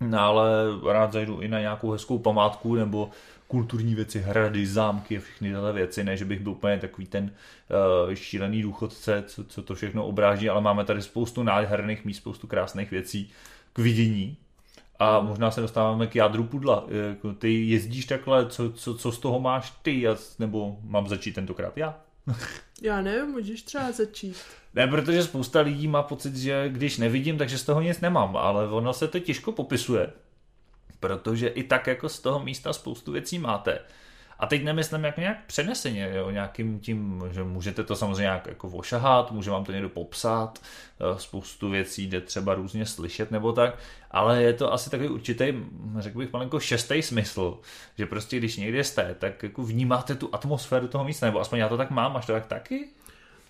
no, 0.00 0.20
ale 0.20 0.50
rád 0.92 1.12
zajdu 1.12 1.40
i 1.40 1.48
na 1.48 1.60
nějakou 1.60 1.90
hezkou 1.90 2.18
památku 2.18 2.74
nebo 2.74 3.10
kulturní 3.46 3.94
věci, 3.94 4.20
hrady, 4.20 4.66
zámky 4.66 5.18
a 5.18 5.20
všechny 5.20 5.48
tyhle 5.48 5.72
věci, 5.72 6.04
ne, 6.04 6.16
že 6.16 6.24
bych 6.24 6.40
byl 6.40 6.52
úplně 6.52 6.78
takový 6.78 7.06
ten 7.06 7.24
uh, 8.04 8.14
šílený 8.14 8.62
důchodce, 8.62 9.24
co, 9.26 9.44
co 9.44 9.62
to 9.62 9.74
všechno 9.74 10.06
obráží, 10.06 10.48
ale 10.48 10.60
máme 10.60 10.84
tady 10.84 11.02
spoustu 11.02 11.42
nádherných 11.42 12.04
míst, 12.04 12.16
spoustu 12.16 12.46
krásných 12.46 12.90
věcí 12.90 13.30
k 13.72 13.78
vidění 13.78 14.36
a 14.98 15.20
možná 15.20 15.50
se 15.50 15.60
dostáváme 15.60 16.06
k 16.06 16.16
jádru 16.16 16.44
pudla. 16.44 16.86
Jako 17.08 17.32
ty 17.32 17.64
jezdíš 17.64 18.04
takhle, 18.04 18.46
co, 18.46 18.72
co, 18.72 18.94
co 18.94 19.12
z 19.12 19.18
toho 19.18 19.40
máš 19.40 19.72
ty, 19.82 20.04
nebo 20.38 20.78
mám 20.82 21.08
začít 21.08 21.32
tentokrát 21.32 21.76
já? 21.76 22.00
já 22.82 23.00
nevím, 23.00 23.30
můžeš 23.30 23.62
třeba 23.62 23.92
začít. 23.92 24.36
Ne, 24.74 24.86
protože 24.86 25.22
spousta 25.22 25.60
lidí 25.60 25.88
má 25.88 26.02
pocit, 26.02 26.36
že 26.36 26.68
když 26.68 26.98
nevidím, 26.98 27.38
takže 27.38 27.58
z 27.58 27.64
toho 27.64 27.80
nic 27.80 28.00
nemám, 28.00 28.36
ale 28.36 28.68
ono 28.68 28.92
se 28.92 29.08
to 29.08 29.18
těžko 29.18 29.52
popisuje. 29.52 30.12
Protože 31.00 31.48
i 31.48 31.62
tak 31.62 31.86
jako 31.86 32.08
z 32.08 32.20
toho 32.20 32.40
místa 32.40 32.72
spoustu 32.72 33.12
věcí 33.12 33.38
máte. 33.38 33.78
A 34.38 34.46
teď 34.46 34.64
nemyslím 34.64 35.04
jako 35.04 35.20
nějak 35.20 35.44
přeneseně, 35.46 36.10
jo, 36.14 36.30
nějakým 36.30 36.80
tím, 36.80 37.22
že 37.30 37.44
můžete 37.44 37.84
to 37.84 37.96
samozřejmě 37.96 38.22
nějak 38.22 38.46
jako 38.46 38.68
ošahat, 38.68 39.32
může 39.32 39.50
vám 39.50 39.64
to 39.64 39.72
někdo 39.72 39.88
popsat, 39.88 40.58
eh, 40.58 41.18
spoustu 41.18 41.70
věcí 41.70 42.06
jde 42.06 42.20
třeba 42.20 42.54
různě 42.54 42.86
slyšet 42.86 43.30
nebo 43.30 43.52
tak, 43.52 43.78
ale 44.10 44.42
je 44.42 44.52
to 44.52 44.72
asi 44.72 44.90
takový 44.90 45.08
určitý, 45.08 45.54
řekl 45.98 46.18
bych 46.18 46.32
malinko 46.32 46.60
šestý 46.60 47.02
smysl, 47.02 47.58
že 47.98 48.06
prostě 48.06 48.38
když 48.38 48.56
někde 48.56 48.84
jste, 48.84 49.16
tak 49.18 49.42
jako 49.42 49.62
vnímáte 49.62 50.14
tu 50.14 50.28
atmosféru 50.32 50.88
toho 50.88 51.04
místa, 51.04 51.26
nebo 51.26 51.40
aspoň 51.40 51.58
já 51.58 51.68
to 51.68 51.76
tak 51.76 51.90
mám, 51.90 52.12
máš 52.12 52.26
to 52.26 52.32
tak 52.32 52.46
taky? 52.46 52.88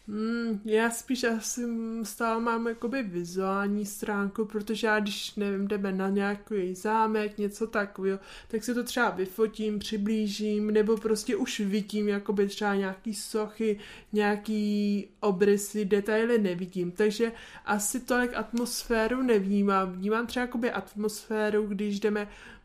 Mm, 0.08 0.60
já 0.64 0.90
spíš 0.90 1.24
asi 1.24 1.62
stále 2.02 2.40
mám 2.40 2.66
jakoby 2.66 3.02
vizuální 3.02 3.86
stránku, 3.86 4.44
protože 4.44 4.86
já 4.86 5.00
když 5.00 5.34
nevím, 5.34 5.68
jdeme 5.68 5.92
na 5.92 6.08
nějaký 6.08 6.74
zámek, 6.74 7.38
něco 7.38 7.66
takového, 7.66 8.18
tak 8.48 8.64
si 8.64 8.74
to 8.74 8.84
třeba 8.84 9.10
vyfotím, 9.10 9.78
přiblížím, 9.78 10.70
nebo 10.70 10.96
prostě 10.96 11.36
už 11.36 11.60
vidím 11.60 12.08
jakoby 12.08 12.48
třeba 12.48 12.74
nějaký 12.74 13.14
sochy, 13.14 13.78
nějaký 14.12 15.08
obrysy, 15.20 15.84
detaily 15.84 16.38
nevidím, 16.38 16.90
takže 16.90 17.32
asi 17.64 18.00
tolik 18.00 18.34
atmosféru 18.34 19.22
nevnímám. 19.22 19.92
Vnímám 19.92 20.26
třeba 20.26 20.46
jakoby 20.46 20.70
atmosféru, 20.70 21.66
když 21.66 22.00
jdeme 22.00 22.20
Mm, 22.20 22.57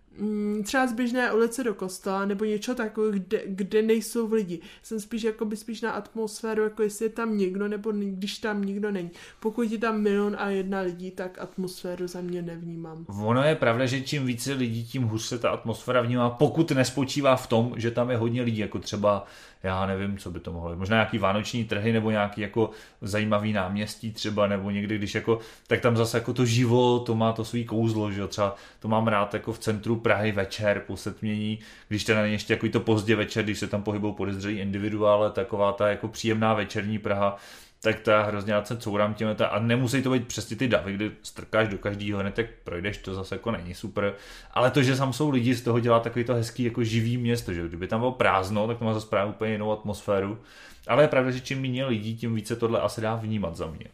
třeba 0.64 0.88
z 0.88 0.94
běžné 0.94 1.34
ulice 1.34 1.64
do 1.64 1.74
kostela 1.74 2.26
nebo 2.26 2.46
něco 2.46 2.76
takového, 2.76 3.12
kde, 3.12 3.42
kde 3.46 3.82
nejsou 3.82 4.34
lidi. 4.34 4.60
Jsem 4.84 5.00
spíš 5.00 5.24
jako 5.24 5.46
by 5.46 5.58
spíš 5.58 5.82
na 5.82 5.92
atmosféru, 5.92 6.64
jako 6.64 6.84
jestli 6.84 7.06
je 7.06 7.10
tam 7.10 7.38
někdo 7.38 7.68
nebo 7.68 7.92
když 7.92 8.38
tam 8.38 8.64
nikdo 8.64 8.92
není. 8.92 9.12
Pokud 9.40 9.72
je 9.72 9.78
tam 9.78 10.02
milion 10.02 10.36
a 10.40 10.50
jedna 10.50 10.80
lidí, 10.80 11.12
tak 11.12 11.40
atmosféru 11.40 12.08
za 12.08 12.22
mě 12.22 12.42
nevnímám. 12.42 13.06
Ono 13.24 13.44
je 13.44 13.56
pravda, 13.56 13.86
že 13.86 14.02
čím 14.02 14.26
více 14.26 14.54
lidí, 14.54 14.86
tím 14.86 15.04
hůř 15.04 15.22
se 15.22 15.40
ta 15.40 15.50
atmosféra 15.50 16.02
vnímá, 16.02 16.30
pokud 16.30 16.72
nespočívá 16.72 17.36
v 17.36 17.48
tom, 17.48 17.74
že 17.78 17.92
tam 17.92 18.10
je 18.10 18.18
hodně 18.18 18.42
lidí, 18.42 18.58
jako 18.58 18.80
třeba 18.80 19.26
já 19.64 19.86
nevím, 19.86 20.18
co 20.18 20.32
by 20.32 20.40
to 20.40 20.54
mohlo 20.54 20.70
být. 20.70 20.80
Možná 20.80 20.96
nějaký 20.96 21.18
vánoční 21.18 21.66
trhy 21.66 21.94
nebo 21.94 22.12
nějaký 22.12 22.42
jako 22.42 22.70
zajímavý 23.02 23.54
náměstí 23.54 24.12
třeba, 24.12 24.48
nebo 24.48 24.70
někdy, 24.72 24.98
když 24.98 25.16
jako, 25.16 25.40
tak 25.68 25.82
tam 25.82 25.98
zase 25.98 26.18
jako 26.18 26.34
to 26.34 26.46
živo, 26.46 27.00
to 27.00 27.16
má 27.16 27.34
to 27.34 27.46
svý 27.46 27.66
kouzlo, 27.66 28.12
že 28.12 28.22
jo, 28.22 28.28
třeba 28.28 28.56
to 28.80 28.88
mám 28.88 29.08
rád 29.08 29.34
jako 29.34 29.54
v 29.54 29.60
centru 29.60 29.96
Prahy 30.04 30.32
večer 30.32 30.84
po 30.88 30.98
setmění, 30.98 31.60
když 31.88 32.04
teda 32.04 32.22
není 32.22 32.34
ještě 32.34 32.54
jako 32.54 32.70
to 32.70 32.80
pozdě 32.80 33.16
večer, 33.16 33.44
když 33.44 33.60
se 33.60 33.68
tam 33.68 33.84
pohybují 33.84 34.14
podezřelí 34.14 34.60
individuále, 34.60 35.32
taková 35.32 35.72
ta 35.72 35.90
jako 35.90 36.08
příjemná 36.08 36.54
večerní 36.54 37.00
Praha, 37.00 37.38
tak 37.84 38.08
já 38.08 38.24
hrozně 38.24 38.54
se 38.64 38.78
courám 38.78 39.14
těmi 39.14 39.32
a 39.32 39.60
nemusí 39.60 40.02
to 40.02 40.12
být 40.12 40.28
přesně 40.28 40.56
ty 40.56 40.68
davy, 40.68 40.94
kdy 40.94 41.12
strkáš 41.24 41.68
do 41.68 41.78
každého, 41.78 42.20
hned 42.20 42.34
tak 42.34 42.46
projdeš, 42.64 42.98
to 42.98 43.14
zase 43.14 43.36
jako 43.36 43.52
není 43.52 43.74
super, 43.74 44.14
ale 44.52 44.72
to, 44.72 44.84
že 44.84 44.98
tam 44.98 45.14
jsou 45.14 45.30
lidi, 45.30 45.56
z 45.56 45.62
toho 45.62 45.80
dělá 45.80 46.00
takový 46.00 46.26
to 46.26 46.34
hezký 46.34 46.64
jako 46.64 46.84
živý 46.84 47.18
město, 47.18 47.54
že 47.54 47.68
kdyby 47.68 47.88
tam 47.88 48.00
bylo 48.00 48.12
prázdno, 48.12 48.68
tak 48.68 48.78
to 48.78 48.86
má 48.86 48.94
zase 48.94 49.08
právě 49.08 49.34
úplně 49.34 49.52
jinou 49.52 49.72
atmosféru, 49.72 50.40
ale 50.88 51.04
je 51.04 51.08
pravda, 51.08 51.32
že 51.32 51.40
čím 51.40 51.62
méně 51.62 51.86
lidí, 51.86 52.18
tím 52.18 52.36
více 52.36 52.56
tohle 52.56 52.82
asi 52.82 53.02
dá 53.02 53.16
vnímat 53.16 53.56
za 53.56 53.68
mě. 53.68 53.86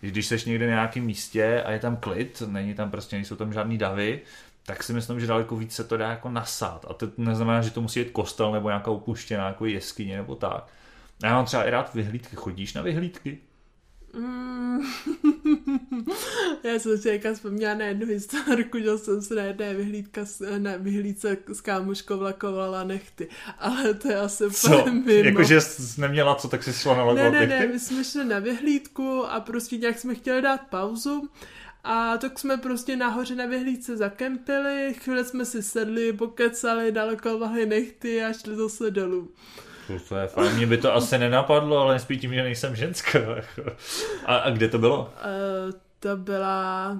Když 0.00 0.26
seš 0.26 0.44
někde 0.44 0.66
na 0.66 0.72
nějakém 0.72 1.04
místě 1.04 1.62
a 1.62 1.70
je 1.70 1.78
tam 1.78 1.96
klid, 1.96 2.42
není 2.46 2.74
tam 2.74 2.90
prostě, 2.90 3.16
nejsou 3.16 3.36
tam 3.36 3.52
žádný 3.52 3.78
davy, 3.78 4.20
tak 4.68 4.82
si 4.82 4.92
myslím, 4.92 5.20
že 5.20 5.26
daleko 5.26 5.56
víc 5.56 5.74
se 5.74 5.84
to 5.84 5.96
dá 5.96 6.10
jako 6.10 6.30
nasát. 6.30 6.86
A 6.88 6.94
to 6.94 7.10
neznamená, 7.16 7.62
že 7.62 7.70
to 7.70 7.80
musí 7.80 8.00
být 8.00 8.10
kostel 8.10 8.52
nebo 8.52 8.68
nějaká 8.68 8.90
opuštěná 8.90 9.46
jako 9.46 9.66
jeskyně 9.66 10.16
nebo 10.16 10.34
tak 10.34 10.66
já 11.22 11.34
mám 11.34 11.44
třeba 11.44 11.64
i 11.64 11.70
rád 11.70 11.94
vyhlídky. 11.94 12.36
Chodíš 12.36 12.74
na 12.74 12.82
vyhlídky? 12.82 13.38
Mm. 14.14 14.78
Já 16.64 16.78
jsem 16.78 16.98
si 16.98 17.08
jaká 17.08 17.34
vzpomněla 17.34 17.74
na 17.74 17.84
jednu 17.84 18.06
historku, 18.06 18.78
že 18.78 18.98
jsem 18.98 19.22
se 19.22 19.34
na 19.34 19.42
jedné 19.42 19.74
vyhlídka, 19.74 20.20
na 20.58 20.76
vyhlídce 20.76 21.36
s 21.52 21.60
kámoškou 21.60 22.18
vlakovala 22.18 22.84
nechty, 22.84 23.28
ale 23.58 23.94
to 23.94 24.08
je 24.08 24.16
asi 24.16 24.50
co? 24.50 24.84
Jakože 25.06 25.60
jsi 25.60 26.00
neměla 26.00 26.34
co, 26.34 26.48
tak 26.48 26.62
jsi 26.62 26.72
šla 26.72 26.96
na 26.96 27.14
ne, 27.14 27.30
ne, 27.30 27.46
ne, 27.46 27.66
my 27.66 27.80
jsme 27.80 28.04
šli 28.04 28.24
na 28.24 28.38
vyhlídku 28.38 29.26
a 29.26 29.40
prostě 29.40 29.76
nějak 29.76 29.98
jsme 29.98 30.14
chtěli 30.14 30.42
dát 30.42 30.60
pauzu 30.70 31.28
A 31.90 32.16
tak 32.16 32.38
jsme 32.38 32.56
prostě 32.56 32.96
nahoře 32.96 33.34
na 33.34 33.46
vyhlídce 33.46 33.96
zakempili, 33.96 34.94
chvíli 34.94 35.24
jsme 35.24 35.44
si 35.44 35.62
sedli, 35.62 36.12
pokecali, 36.12 36.92
daleko 36.92 37.38
vahli 37.38 37.66
nechty 37.66 38.24
a 38.24 38.32
šli 38.32 38.56
zase 38.56 38.90
dolů. 38.90 39.30
To 40.08 40.16
je 40.16 40.26
fajn, 40.26 40.56
mě 40.56 40.66
by 40.66 40.78
to 40.78 40.94
asi 40.94 41.18
nenapadlo, 41.18 41.78
ale 41.78 41.98
spíš 41.98 42.20
tím, 42.20 42.34
že 42.34 42.42
nejsem 42.42 42.76
ženská. 42.76 43.18
A, 44.26 44.36
a 44.36 44.50
kde 44.50 44.68
to 44.68 44.78
bylo? 44.78 45.00
Uh, 45.02 45.72
to 46.00 46.16
byla, 46.16 46.98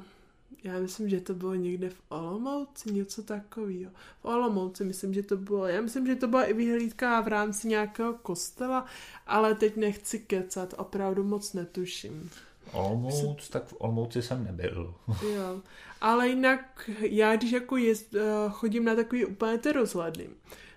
já 0.65 0.79
myslím, 0.79 1.09
že 1.09 1.21
to 1.21 1.35
bylo 1.35 1.55
někde 1.55 1.91
v 1.91 2.01
Olomouci, 2.09 2.93
něco 2.93 3.23
takového. 3.23 3.91
V 4.21 4.25
Olomouci 4.25 4.85
myslím, 4.85 5.15
že 5.15 5.23
to 5.23 5.37
bylo, 5.37 5.67
já 5.67 5.81
myslím, 5.81 6.07
že 6.07 6.17
to 6.17 6.29
byla 6.29 6.45
i 6.45 6.53
vyhlídka 6.53 7.21
v 7.21 7.29
rámci 7.29 7.69
nějakého 7.69 8.15
kostela, 8.15 8.87
ale 9.27 9.55
teď 9.55 9.77
nechci 9.77 10.19
kecat, 10.19 10.75
opravdu 10.77 11.25
moc 11.25 11.53
netuším. 11.53 12.31
Olomouc, 12.73 13.49
tak 13.49 13.65
v 13.65 13.75
Olomouci 13.79 14.23
jsem 14.23 14.45
nebyl. 14.45 14.95
jo, 15.23 15.61
ale 16.01 16.29
jinak 16.29 16.91
já, 17.01 17.37
když 17.37 17.53
jako 17.53 17.77
jezd, 17.77 18.15
uh, 18.15 18.53
chodím 18.53 18.85
na 18.85 18.95
takový 18.95 19.25
úplně 19.25 19.59
ty 19.59 19.73
rozhledny, 19.73 20.29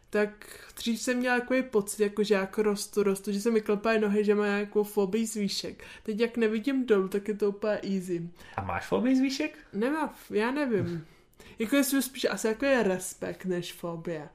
tak 0.10 0.30
dřív 0.76 1.02
jsem 1.02 1.18
měla 1.18 1.40
takový 1.40 1.64
pocit, 1.64 2.04
jako 2.04 2.24
že 2.24 2.34
jako 2.34 2.62
rostu, 2.62 3.04
rostu, 3.04 3.32
že 3.32 3.42
se 3.42 3.52
mi 3.52 3.62
klepají 3.62 4.00
nohy, 4.00 4.26
že 4.26 4.36
má 4.36 4.46
jako 4.46 4.84
fobii 4.84 5.28
z 5.28 5.36
výšek. 5.36 5.84
Teď 6.04 6.20
jak 6.20 6.38
nevidím 6.38 6.86
dolů, 6.86 7.08
tak 7.08 7.28
je 7.28 7.34
to 7.34 7.50
úplně 7.50 7.80
easy. 7.84 8.30
A 8.56 8.64
máš 8.64 8.86
fobii 8.86 9.16
z 9.16 9.20
výšek? 9.20 9.58
Nemá, 9.74 10.14
já 10.30 10.52
nevím. 10.52 11.08
Jako 11.60 11.76
je 11.76 11.84
spíš 11.84 12.26
asi 12.30 12.48
jako 12.48 12.66
je 12.66 12.84
respekt 12.84 13.46
než 13.46 13.74
fobie. 13.74 14.30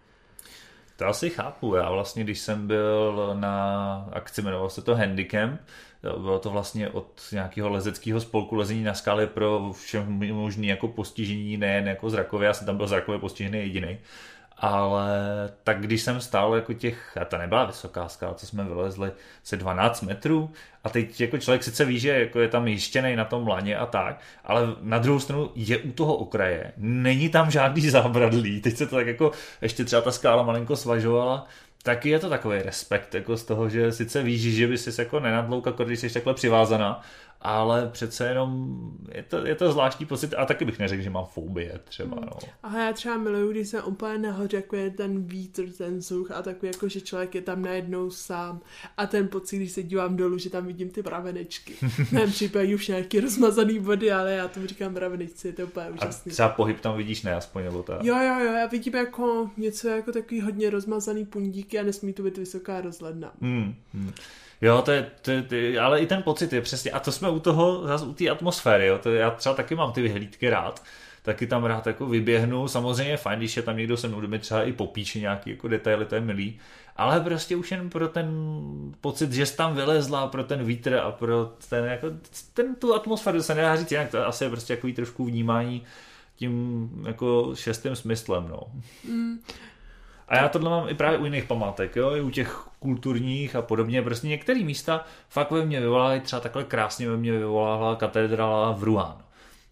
To 0.96 1.06
asi 1.06 1.30
chápu. 1.30 1.74
Já 1.74 1.90
vlastně, 1.90 2.24
když 2.24 2.38
jsem 2.38 2.66
byl 2.66 3.36
na 3.40 3.94
akci, 4.12 4.42
jmenoval 4.42 4.70
se 4.70 4.82
to 4.82 4.94
Handicamp, 4.94 5.60
bylo 6.02 6.38
to 6.38 6.50
vlastně 6.50 6.88
od 6.88 7.22
nějakého 7.32 7.68
lezeckého 7.68 8.20
spolku 8.20 8.54
lezení 8.54 8.84
na 8.84 8.94
skále 8.94 9.26
pro 9.26 9.72
všem 9.72 10.34
možný 10.34 10.66
jako 10.66 10.88
postižení, 10.88 11.56
nejen 11.56 11.88
jako 11.88 12.10
zrakově, 12.10 12.46
já 12.46 12.54
jsem 12.54 12.66
tam 12.66 12.76
byl 12.76 12.86
zrakově 12.86 13.18
postižený 13.18 13.58
jediný 13.58 13.98
ale 14.58 15.08
tak 15.64 15.80
když 15.80 16.02
jsem 16.02 16.20
stál 16.20 16.54
jako 16.54 16.72
těch, 16.72 17.16
a 17.20 17.24
to 17.24 17.38
nebyla 17.38 17.64
vysoká 17.64 18.08
skála, 18.08 18.34
co 18.34 18.46
jsme 18.46 18.64
vylezli, 18.64 19.12
se 19.42 19.56
12 19.56 20.02
metrů 20.02 20.50
a 20.84 20.88
teď 20.88 21.20
jako 21.20 21.38
člověk 21.38 21.62
sice 21.62 21.84
ví, 21.84 21.98
že 21.98 22.08
jako 22.08 22.40
je 22.40 22.48
tam 22.48 22.68
jištěný 22.68 23.16
na 23.16 23.24
tom 23.24 23.48
laně 23.48 23.76
a 23.76 23.86
tak, 23.86 24.20
ale 24.44 24.62
na 24.80 24.98
druhou 24.98 25.20
stranu 25.20 25.50
je 25.54 25.78
u 25.78 25.92
toho 25.92 26.16
okraje, 26.16 26.72
není 26.76 27.28
tam 27.28 27.50
žádný 27.50 27.90
zábradlí, 27.90 28.60
teď 28.60 28.76
se 28.76 28.86
to 28.86 28.96
tak 28.96 29.06
jako 29.06 29.32
ještě 29.62 29.84
třeba 29.84 30.02
ta 30.02 30.12
skála 30.12 30.42
malinko 30.42 30.76
svažovala, 30.76 31.46
tak 31.86 32.06
je 32.06 32.18
to 32.18 32.28
takový 32.28 32.58
respekt 32.58 33.14
jako 33.14 33.36
z 33.36 33.44
toho, 33.44 33.68
že 33.68 33.92
sice 33.92 34.22
víš, 34.22 34.56
že 34.56 34.66
by 34.66 34.78
si 34.78 35.00
jako 35.00 35.20
nenadloukal, 35.20 35.72
když 35.72 36.00
jsi 36.00 36.10
takhle 36.10 36.34
přivázaná, 36.34 37.02
ale 37.40 37.88
přece 37.92 38.28
jenom 38.28 38.78
je 39.14 39.22
to, 39.22 39.46
je 39.46 39.54
to 39.54 39.72
zvláštní 39.72 40.06
pocit 40.06 40.34
a 40.34 40.46
taky 40.46 40.64
bych 40.64 40.78
neřekl, 40.78 41.02
že 41.02 41.10
mám 41.10 41.26
fobie 41.26 41.80
třeba. 41.84 42.16
Hmm. 42.16 42.26
No. 42.26 42.38
A 42.62 42.78
já 42.78 42.92
třeba 42.92 43.16
miluju, 43.16 43.50
když 43.50 43.68
jsem 43.68 43.82
úplně 43.84 44.18
nahoře, 44.18 44.56
jako 44.56 44.76
je 44.76 44.90
ten 44.90 45.26
vítr, 45.26 45.72
ten 45.72 45.98
vzduch 45.98 46.30
a 46.30 46.42
takový 46.42 46.72
jako, 46.72 46.88
že 46.88 47.00
člověk 47.00 47.34
je 47.34 47.42
tam 47.42 47.62
najednou 47.62 48.10
sám 48.10 48.60
a 48.96 49.06
ten 49.06 49.28
pocit, 49.28 49.56
když 49.56 49.72
se 49.72 49.82
dívám 49.82 50.16
dolů, 50.16 50.38
že 50.38 50.50
tam 50.50 50.66
vidím 50.66 50.90
ty 50.90 51.02
pravenečky. 51.02 51.72
V 51.88 52.12
mém 52.12 52.30
případě 52.30 52.74
už 52.74 52.88
nějaký 52.88 53.20
rozmazaný 53.20 53.78
body, 53.78 54.12
ale 54.12 54.32
já 54.32 54.48
tomu 54.48 54.66
říkám 54.66 54.94
pravenečci, 54.94 55.48
je 55.48 55.52
to 55.52 55.62
úplně 55.62 55.90
úžasný. 55.90 56.30
A 56.30 56.32
třeba 56.32 56.48
pohyb 56.48 56.80
tam 56.80 56.96
vidíš 56.96 57.22
ne, 57.22 57.34
aspoň 57.34 57.64
nebo 57.64 57.82
tak. 57.82 58.04
Jo, 58.04 58.16
jo, 58.16 58.40
jo, 58.40 58.52
já 58.52 58.66
vidím 58.66 58.94
jako 58.94 59.50
něco 59.56 59.88
jako 59.88 60.12
takový 60.12 60.40
hodně 60.40 60.70
rozmazaný 60.70 61.26
pundíky 61.26 61.78
a 61.78 61.82
nesmí 61.82 62.12
to 62.12 62.22
být 62.22 62.38
vysoká 62.38 62.80
rozhledna. 62.80 63.32
Hmm. 63.40 63.74
Hmm. 63.94 64.12
Jo, 64.60 64.82
to 64.82 64.90
je, 64.90 65.10
to 65.22 65.32
to 65.42 65.56
ale 65.80 66.00
i 66.00 66.06
ten 66.06 66.22
pocit 66.22 66.52
je 66.52 66.60
přesně, 66.60 66.90
a 66.90 67.00
to 67.00 67.12
jsme 67.12 67.30
u 67.30 67.40
toho, 67.40 67.86
zase 67.86 68.04
u 68.04 68.12
té 68.12 68.28
atmosféry, 68.28 68.86
jo, 68.86 68.98
to 68.98 69.14
já 69.14 69.30
třeba 69.30 69.54
taky 69.54 69.74
mám 69.74 69.92
ty 69.92 70.02
vyhlídky 70.02 70.50
rád, 70.50 70.82
taky 71.22 71.46
tam 71.46 71.64
rád 71.64 71.86
jako 71.86 72.06
vyběhnu, 72.06 72.68
samozřejmě 72.68 73.12
je 73.12 73.16
fajn, 73.16 73.38
když 73.38 73.56
je 73.56 73.62
tam 73.62 73.76
někdo 73.76 73.96
se 73.96 74.08
mnou, 74.08 74.20
mi 74.20 74.38
třeba 74.38 74.62
i 74.62 74.72
popíše 74.72 75.20
nějaký 75.20 75.50
jako 75.50 75.68
detaily, 75.68 76.06
to 76.06 76.14
je 76.14 76.20
milý, 76.20 76.58
ale 76.96 77.20
prostě 77.20 77.56
už 77.56 77.70
jen 77.70 77.90
pro 77.90 78.08
ten 78.08 78.30
pocit, 79.00 79.32
že 79.32 79.46
jsi 79.46 79.56
tam 79.56 79.74
vylezla, 79.74 80.26
pro 80.26 80.44
ten 80.44 80.64
vítr 80.64 80.94
a 80.94 81.10
pro 81.10 81.52
ten, 81.68 81.84
jako, 81.84 82.06
ten 82.54 82.74
tu 82.74 82.94
atmosféru, 82.94 83.42
se 83.42 83.54
nedá 83.54 83.76
říct 83.76 83.92
jinak, 83.92 84.10
to 84.10 84.26
asi 84.26 84.44
je 84.44 84.50
prostě 84.50 84.76
takový 84.76 84.92
trošku 84.92 85.24
vnímání 85.24 85.82
tím 86.36 86.90
jako 87.06 87.50
šestým 87.54 87.96
smyslem, 87.96 88.48
no. 88.48 88.60
Mm. 89.08 89.38
A 90.28 90.36
já 90.36 90.48
tohle 90.48 90.70
mám 90.70 90.88
i 90.88 90.94
právě 90.94 91.18
u 91.18 91.24
jiných 91.24 91.44
památek, 91.44 91.96
jo, 91.96 92.16
i 92.16 92.20
u 92.20 92.30
těch 92.30 92.68
kulturních 92.78 93.56
a 93.56 93.62
podobně. 93.62 94.02
Prostě 94.02 94.28
některé 94.28 94.60
místa 94.60 95.04
fakt 95.28 95.50
ve 95.50 95.66
mně 95.66 95.80
vyvolávají, 95.80 96.20
třeba 96.20 96.40
takhle 96.40 96.64
krásně 96.64 97.10
ve 97.10 97.16
mně 97.16 97.32
vyvolávala 97.32 97.96
katedrála 97.96 98.72
v 98.72 98.82
Ruán. 98.84 99.16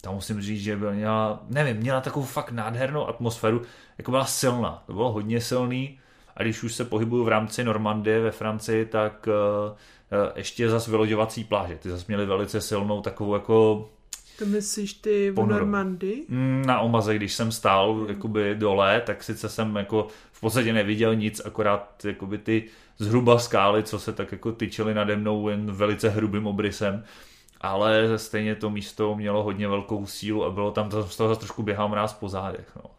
Tam 0.00 0.14
musím 0.14 0.40
říct, 0.40 0.62
že 0.62 0.76
byla, 0.76 0.92
měla, 0.92 1.42
nevím, 1.48 1.76
měla 1.76 2.00
takovou 2.00 2.26
fakt 2.26 2.50
nádhernou 2.50 3.08
atmosféru, 3.08 3.62
jako 3.98 4.10
byla 4.10 4.24
silná, 4.24 4.82
to 4.86 4.92
bylo 4.92 5.12
hodně 5.12 5.40
silný. 5.40 5.98
A 6.36 6.42
když 6.42 6.62
už 6.62 6.74
se 6.74 6.84
pohybuju 6.84 7.24
v 7.24 7.28
rámci 7.28 7.64
Normandie 7.64 8.20
ve 8.20 8.30
Francii, 8.30 8.86
tak 8.86 9.28
uh, 9.28 9.76
ještě 10.34 10.68
zase 10.68 10.90
vyloďovací 10.90 11.44
pláže. 11.44 11.76
Ty 11.76 11.90
zase 11.90 12.04
měly 12.08 12.26
velice 12.26 12.60
silnou 12.60 13.00
takovou 13.00 13.34
jako 13.34 13.88
to 14.38 14.46
myslíš 14.46 14.92
ty 14.94 15.30
v 15.30 15.46
Normandii? 15.46 16.26
Mm, 16.28 16.62
na 16.66 16.80
Omaze, 16.80 17.14
když 17.14 17.34
jsem 17.34 17.52
stál 17.52 18.06
jakoby 18.08 18.54
dole, 18.54 19.00
tak 19.06 19.22
sice 19.22 19.48
jsem 19.48 19.76
jako 19.76 20.06
podstatě 20.44 20.72
neviděl 20.72 21.14
nic, 21.14 21.40
akorát 21.44 22.04
jakoby 22.04 22.38
ty 22.38 22.64
zhruba 22.98 23.38
skály, 23.38 23.82
co 23.82 23.98
se 23.98 24.12
tak 24.12 24.32
jako 24.32 24.52
tyčily 24.52 24.94
nade 24.94 25.16
mnou 25.16 25.48
jen 25.48 25.72
velice 25.72 26.08
hrubým 26.08 26.46
obrysem, 26.46 27.04
ale 27.60 28.18
stejně 28.18 28.54
to 28.54 28.70
místo 28.70 29.14
mělo 29.16 29.42
hodně 29.42 29.68
velkou 29.68 30.06
sílu 30.06 30.44
a 30.44 30.50
bylo 30.50 30.70
tam 30.70 30.90
z 30.90 31.16
toho 31.16 31.36
trošku 31.36 31.62
běhal 31.62 31.88
mráz 31.88 32.12
po 32.12 32.28
zádech. 32.28 32.76
No. 32.76 32.90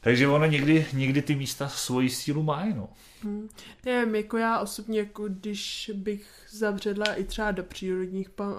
Takže 0.00 0.28
ono 0.28 0.46
někdy, 0.46 0.86
někdy 0.92 1.22
ty 1.22 1.34
místa 1.34 1.68
svoji 1.68 2.10
sílu 2.10 2.42
mají, 2.42 2.74
no. 2.74 2.88
Hmm. 3.22 3.48
Nevím, 3.84 4.14
jako 4.14 4.36
já 4.36 4.60
osobně, 4.60 4.98
jako 4.98 5.28
když 5.28 5.90
bych 5.94 6.46
zavředla 6.50 7.14
i 7.14 7.24
třeba 7.24 7.50
do 7.50 7.62
přírodních 7.62 8.30
pam, 8.30 8.52
uh, 8.52 8.56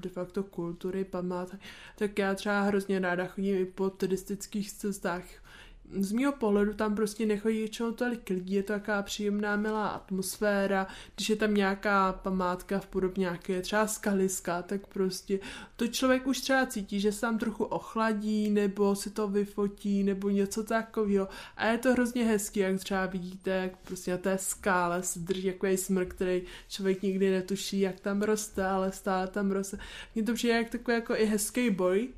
de 0.00 0.08
facto 0.08 0.42
kultury, 0.42 1.04
památek, 1.04 1.60
tak 1.96 2.18
já 2.18 2.34
třeba 2.34 2.60
hrozně 2.60 2.98
ráda 2.98 3.26
chodím 3.26 3.56
i 3.56 3.64
po 3.64 3.90
turistických 3.90 4.72
cestách 4.72 5.24
z 5.98 6.12
mého 6.12 6.32
pohledu 6.32 6.74
tam 6.74 6.94
prostě 6.94 7.26
nechodí 7.26 7.58
většinou 7.58 7.92
tolik 7.92 8.30
lidí, 8.30 8.54
je 8.54 8.62
to 8.62 8.72
taková 8.72 9.02
příjemná, 9.02 9.56
milá 9.56 9.88
atmosféra, 9.88 10.86
když 11.16 11.28
je 11.28 11.36
tam 11.36 11.54
nějaká 11.54 12.12
památka 12.12 12.78
v 12.78 12.86
podobě 12.86 13.20
nějaké 13.20 13.62
třeba 13.62 13.86
skaliska, 13.86 14.62
tak 14.62 14.86
prostě 14.86 15.40
to 15.76 15.86
člověk 15.86 16.26
už 16.26 16.40
třeba 16.40 16.66
cítí, 16.66 17.00
že 17.00 17.12
se 17.12 17.20
tam 17.20 17.38
trochu 17.38 17.64
ochladí, 17.64 18.50
nebo 18.50 18.96
si 18.96 19.10
to 19.10 19.28
vyfotí, 19.28 20.02
nebo 20.02 20.30
něco 20.30 20.64
takového. 20.64 21.28
A 21.56 21.66
je 21.66 21.78
to 21.78 21.92
hrozně 21.92 22.24
hezký, 22.24 22.60
jak 22.60 22.78
třeba 22.80 23.06
vidíte, 23.06 23.50
jak 23.50 23.76
prostě 23.76 24.10
na 24.10 24.18
té 24.18 24.38
skále 24.38 25.02
se 25.02 25.18
drží 25.18 25.52
takový 25.52 25.76
smrk, 25.76 26.14
který 26.14 26.42
člověk 26.68 27.02
nikdy 27.02 27.30
netuší, 27.30 27.80
jak 27.80 28.00
tam 28.00 28.22
roste, 28.22 28.64
ale 28.64 28.92
stále 28.92 29.26
tam 29.26 29.50
roste. 29.50 29.78
Mně 30.14 30.24
to 30.24 30.34
přijde 30.34 30.54
jak 30.54 30.70
takový 30.70 30.94
jako 30.94 31.16
i 31.16 31.24
hezký 31.24 31.70
boj, 31.70 32.08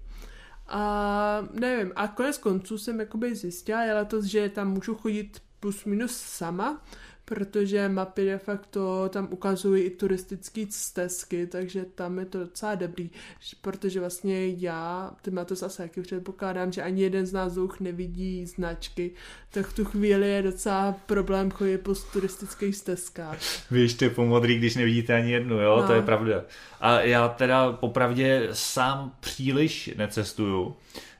a 0.69 1.49
nevím, 1.53 1.93
a 1.97 2.09
konec 2.09 2.39
konců 2.39 2.79
jsem 2.79 3.01
jakoby 3.01 3.35
zjistila 3.35 3.83
je 3.83 3.95
letos, 3.95 4.25
že 4.25 4.49
tam 4.49 4.71
můžu 4.71 4.95
chodit 4.95 5.43
plus 5.61 5.85
minus 5.85 6.17
sama, 6.17 6.83
protože 7.29 7.89
mapy 7.89 8.25
de 8.25 8.39
facto 8.39 9.09
tam 9.09 9.29
ukazují 9.31 9.83
i 9.83 9.91
turistické 9.91 10.67
stezky, 10.71 11.47
takže 11.47 11.85
tam 11.95 12.19
je 12.19 12.25
to 12.25 12.39
docela 12.39 12.75
dobrý, 12.75 13.11
protože 13.61 14.01
vlastně 14.01 14.49
já, 14.49 15.11
ty 15.23 15.31
má 15.31 15.45
to 15.45 15.55
zase 15.55 15.83
jaký 15.83 16.01
předpokládám, 16.01 16.73
že 16.73 16.83
ani 16.83 17.03
jeden 17.03 17.27
z 17.27 17.33
nás 17.33 17.55
dvou 17.55 17.69
nevidí 17.81 18.47
značky, 18.47 19.11
tak 19.51 19.67
v 19.67 19.75
tu 19.75 19.85
chvíli 19.85 20.29
je 20.29 20.43
docela 20.43 20.93
problém 21.07 21.51
chodit 21.51 21.79
po 21.79 21.95
turistických 21.95 22.77
stezkách. 22.77 23.39
Víš, 23.71 23.95
ty 23.95 24.11
pomodrý, 24.11 24.59
když 24.59 24.77
nevidíte 24.77 25.15
ani 25.15 25.33
jednu, 25.33 25.61
jo, 25.61 25.77
no. 25.81 25.87
to 25.87 25.93
je 25.93 26.03
pravda. 26.03 26.45
A 26.81 27.01
já 27.01 27.29
teda 27.29 27.73
popravdě 27.73 28.49
sám 28.53 29.12
příliš 29.21 29.91
necestuju, 29.97 30.77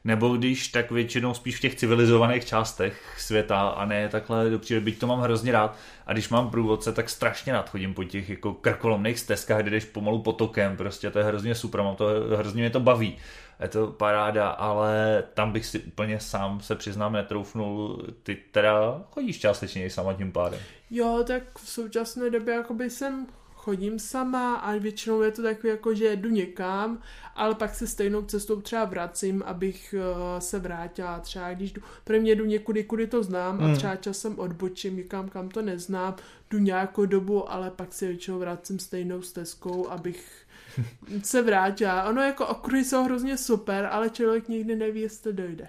nebo 0.07 0.37
když, 0.37 0.69
tak 0.69 0.91
většinou 0.91 1.35
spíš 1.35 1.57
v 1.57 1.61
těch 1.61 1.75
civilizovaných 1.75 2.45
částech 2.45 3.15
světa 3.19 3.69
a 3.69 3.85
ne 3.85 4.09
takhle 4.09 4.51
do 4.51 4.59
přírody, 4.59 4.85
byť 4.85 4.99
to 4.99 5.07
mám 5.07 5.21
hrozně 5.21 5.53
rád. 5.53 5.77
A 6.07 6.13
když 6.13 6.29
mám 6.29 6.51
průvodce, 6.51 6.93
tak 6.93 7.11
strašně 7.11 7.53
rád 7.53 7.71
chodím 7.71 7.95
po 7.95 8.05
těch 8.05 8.31
jako 8.31 8.55
krkolomných 8.55 9.19
stezkách, 9.19 9.63
kde 9.63 9.71
jdeš 9.71 9.85
pomalu 9.85 10.23
potokem, 10.23 10.77
prostě 10.77 11.11
to 11.11 11.19
je 11.19 11.25
hrozně 11.25 11.55
super, 11.55 11.83
mám 11.83 11.97
to, 11.97 12.07
hrozně 12.37 12.63
mě 12.63 12.71
to 12.71 12.81
baví. 12.81 13.17
Je 13.61 13.69
to 13.69 13.87
paráda, 13.87 14.49
ale 14.49 15.25
tam 15.35 15.53
bych 15.53 15.67
si 15.67 15.79
úplně 15.79 16.21
sám 16.21 16.61
se 16.61 16.75
přiznám 16.75 17.13
netroufnul, 17.13 18.03
ty 18.23 18.37
teda 18.51 19.03
chodíš 19.11 19.39
částečně 19.39 19.85
i 19.85 19.91
sama 19.91 20.15
tím 20.15 20.33
pádem. 20.33 20.61
Jo, 20.91 21.25
tak 21.27 21.43
v 21.59 21.69
současné 21.69 22.31
době 22.31 22.55
jakoby 22.55 22.91
jsem 22.91 23.27
chodím 23.67 23.99
sama 23.99 24.55
a 24.55 24.77
většinou 24.77 25.23
je 25.23 25.31
to 25.31 25.43
takový 25.43 25.69
jako, 25.69 25.95
že 25.95 26.17
jdu 26.17 26.31
někam, 26.31 26.99
ale 27.35 27.55
pak 27.55 27.75
se 27.75 27.87
stejnou 27.87 28.23
cestou 28.23 28.61
třeba 28.61 28.85
vracím, 28.85 29.43
abych 29.47 29.95
uh, 29.99 30.41
se 30.41 30.59
vrátila. 30.59 31.21
Třeba 31.21 31.55
když 31.55 31.73
jdu, 31.73 31.83
pro 32.05 32.21
mě 32.21 32.35
jdu 32.35 32.45
někudy, 32.45 32.85
kudy 32.85 33.07
to 33.07 33.23
znám 33.23 33.59
hmm. 33.59 33.73
a 33.73 33.77
třeba 33.77 33.97
časem 33.97 34.39
odbočím 34.39 34.97
někam, 34.97 35.29
kam 35.29 35.49
to 35.49 35.63
neznám, 35.63 36.15
jdu 36.51 36.59
nějakou 36.59 37.07
dobu, 37.07 37.53
ale 37.53 37.71
pak 37.71 37.93
se 37.93 38.07
většinou 38.07 38.39
vracím 38.39 38.79
stejnou 38.79 39.23
stezkou, 39.23 39.89
abych 39.89 40.47
se 41.23 41.43
vrátila. 41.43 42.05
Ono 42.05 42.23
jako 42.23 42.47
okruhy 42.47 42.85
jsou 42.85 43.05
hrozně 43.05 43.39
super, 43.39 43.89
ale 43.91 44.11
člověk 44.11 44.49
nikdy 44.49 44.77
neví, 44.77 45.01
jestli 45.01 45.23
to 45.23 45.43
dojde. 45.43 45.69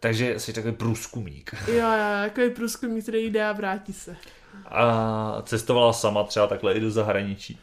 Takže 0.00 0.40
jsi 0.40 0.52
takový 0.52 0.74
průzkumník. 0.74 1.54
Jo, 1.68 1.74
jo, 1.74 2.24
takový 2.24 2.50
průzkumník, 2.50 3.02
který 3.02 3.30
jde 3.30 3.44
a 3.44 3.52
vrátí 3.52 3.92
se. 3.92 4.16
A 4.64 5.42
cestovala 5.42 5.92
sama 5.92 6.24
třeba 6.24 6.46
takhle 6.46 6.74
i 6.74 6.80
do 6.80 6.90
zahraničí. 6.90 7.58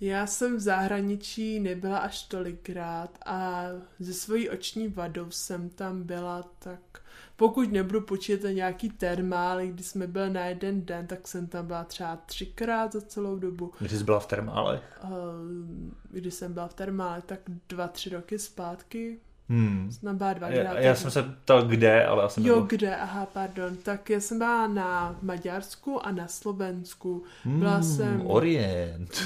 Já 0.00 0.26
jsem 0.26 0.56
v 0.56 0.60
zahraničí 0.60 1.60
nebyla 1.60 1.98
až 1.98 2.22
tolikrát 2.22 3.18
a 3.26 3.64
ze 3.98 4.14
svojí 4.14 4.50
oční 4.50 4.88
vadou 4.88 5.30
jsem 5.30 5.70
tam 5.70 6.02
byla 6.02 6.42
tak, 6.58 6.80
pokud 7.36 7.72
nebudu 7.72 8.00
počítat 8.00 8.48
nějaký 8.48 8.90
termály, 8.90 9.68
kdy 9.68 9.82
jsme 9.82 10.06
byli 10.06 10.30
na 10.30 10.44
jeden 10.44 10.84
den, 10.84 11.06
tak 11.06 11.28
jsem 11.28 11.46
tam 11.46 11.66
byla 11.66 11.84
třeba 11.84 12.16
třikrát 12.16 12.92
za 12.92 13.00
celou 13.00 13.36
dobu. 13.38 13.72
Kdy 13.78 13.88
jsi 13.88 14.04
byla 14.04 14.20
v 14.20 14.26
termálech? 14.26 15.00
Uh, 15.04 15.10
Kdy 16.10 16.30
jsem 16.30 16.52
byla 16.52 16.68
v 16.68 16.74
termále, 16.74 17.22
tak 17.22 17.40
dva, 17.68 17.88
tři 17.88 18.10
roky 18.10 18.38
zpátky. 18.38 19.18
Hmm. 19.48 19.88
Jsem 19.92 20.16
byla 20.18 20.32
dvakrát. 20.32 20.56
Já, 20.58 20.78
já 20.80 20.94
jsem 20.94 21.10
se 21.10 21.22
ptal 21.22 21.62
kde, 21.62 22.06
ale 22.06 22.22
já 22.22 22.28
jsem 22.28 22.46
Jo, 22.46 22.54
nebyl... 22.54 22.66
kde? 22.66 22.96
Aha, 22.96 23.26
pardon. 23.26 23.76
Tak 23.76 24.10
já 24.10 24.20
jsem 24.20 24.38
byla 24.38 24.66
na 24.66 25.16
Maďarsku 25.22 26.06
a 26.06 26.10
na 26.12 26.28
Slovensku. 26.28 27.24
Byla 27.44 27.74
Hmm, 27.74 27.82
jsem... 27.82 28.22
Orient. 28.26 29.22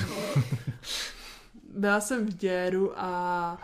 Byla 1.77 2.01
jsem 2.01 2.27
v 2.27 2.37
Děru 2.37 2.93
a 2.97 3.59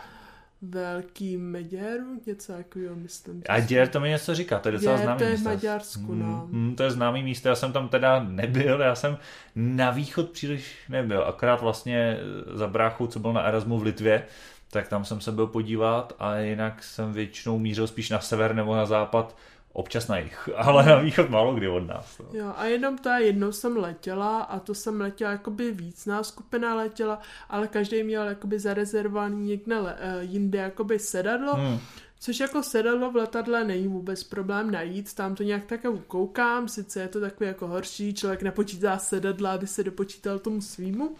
Velký 0.61 1.37
Meděru, 1.37 2.21
něco 2.27 2.53
takového, 2.53 2.95
myslím. 2.95 3.43
A 3.49 3.59
Děr 3.59 3.87
to 3.87 3.99
mi 3.99 4.09
něco 4.09 4.35
říká, 4.35 4.59
to 4.59 4.67
je 4.67 4.71
docela 4.71 4.95
Děr, 4.95 5.03
známý 5.05 5.17
to 5.17 5.23
je 5.23 5.29
v 5.29 5.33
místo. 5.33 5.49
Maďarsku, 5.49 6.13
no. 6.15 6.25
Hmm, 6.25 6.51
hmm, 6.51 6.75
to 6.75 6.83
je 6.83 6.91
známý 6.91 7.23
místo, 7.23 7.49
já 7.49 7.55
jsem 7.55 7.71
tam 7.71 7.89
teda 7.89 8.23
nebyl, 8.23 8.81
já 8.81 8.95
jsem 8.95 9.17
na 9.55 9.91
východ 9.91 10.29
příliš 10.29 10.75
nebyl, 10.89 11.23
akorát 11.23 11.61
vlastně 11.61 12.17
za 12.53 12.67
bráchou, 12.67 13.07
co 13.07 13.19
byl 13.19 13.33
na 13.33 13.41
Erasmu 13.41 13.77
v 13.79 13.83
Litvě, 13.83 14.23
tak 14.71 14.87
tam 14.87 15.05
jsem 15.05 15.21
se 15.21 15.31
byl 15.31 15.47
podívat 15.47 16.13
a 16.19 16.37
jinak 16.37 16.83
jsem 16.83 17.13
většinou 17.13 17.59
mířil 17.59 17.87
spíš 17.87 18.09
na 18.09 18.19
sever 18.19 18.55
nebo 18.55 18.75
na 18.75 18.85
západ, 18.85 19.35
občas 19.73 20.07
na 20.07 20.17
jich, 20.17 20.49
ale 20.55 20.85
na 20.85 20.95
východ 20.95 21.29
málo 21.29 21.55
kdy 21.55 21.67
od 21.67 21.87
nás. 21.87 22.19
No. 22.19 22.39
Jo, 22.39 22.53
a 22.57 22.65
jenom 22.65 22.97
ta 22.97 23.17
jednou 23.17 23.51
jsem 23.51 23.77
letěla 23.77 24.41
a 24.41 24.59
to 24.59 24.75
jsem 24.75 25.01
letěla 25.01 25.31
jakoby 25.31 25.71
víc, 25.71 26.05
nás 26.05 26.27
skupina 26.27 26.75
letěla, 26.75 27.19
ale 27.49 27.67
každý 27.67 28.03
měl 28.03 28.27
jakoby 28.27 28.59
zarezervovaný 28.59 29.47
někde 29.47 29.79
le, 29.79 29.93
uh, 29.93 30.31
jinde 30.31 30.59
jakoby 30.59 30.99
sedadlo, 30.99 31.53
Hmm. 31.55 31.79
Což 32.19 32.39
jako 32.39 32.63
sedadlo 32.63 33.11
v 33.11 33.15
letadle 33.15 33.63
není 33.63 33.87
vůbec 33.87 34.23
problém 34.23 34.71
najít, 34.71 35.13
tam 35.13 35.35
to 35.35 35.43
nějak 35.43 35.65
tak 35.65 35.85
koukám, 36.07 36.67
sice 36.67 37.01
je 37.01 37.07
to 37.07 37.19
takový 37.19 37.47
jako 37.47 37.67
horší, 37.67 38.13
člověk 38.13 38.41
nepočítá 38.41 38.97
sedadla, 38.97 39.53
aby 39.53 39.67
se 39.67 39.83
dopočítal 39.83 40.39
tomu 40.39 40.61
svýmu, 40.61 41.15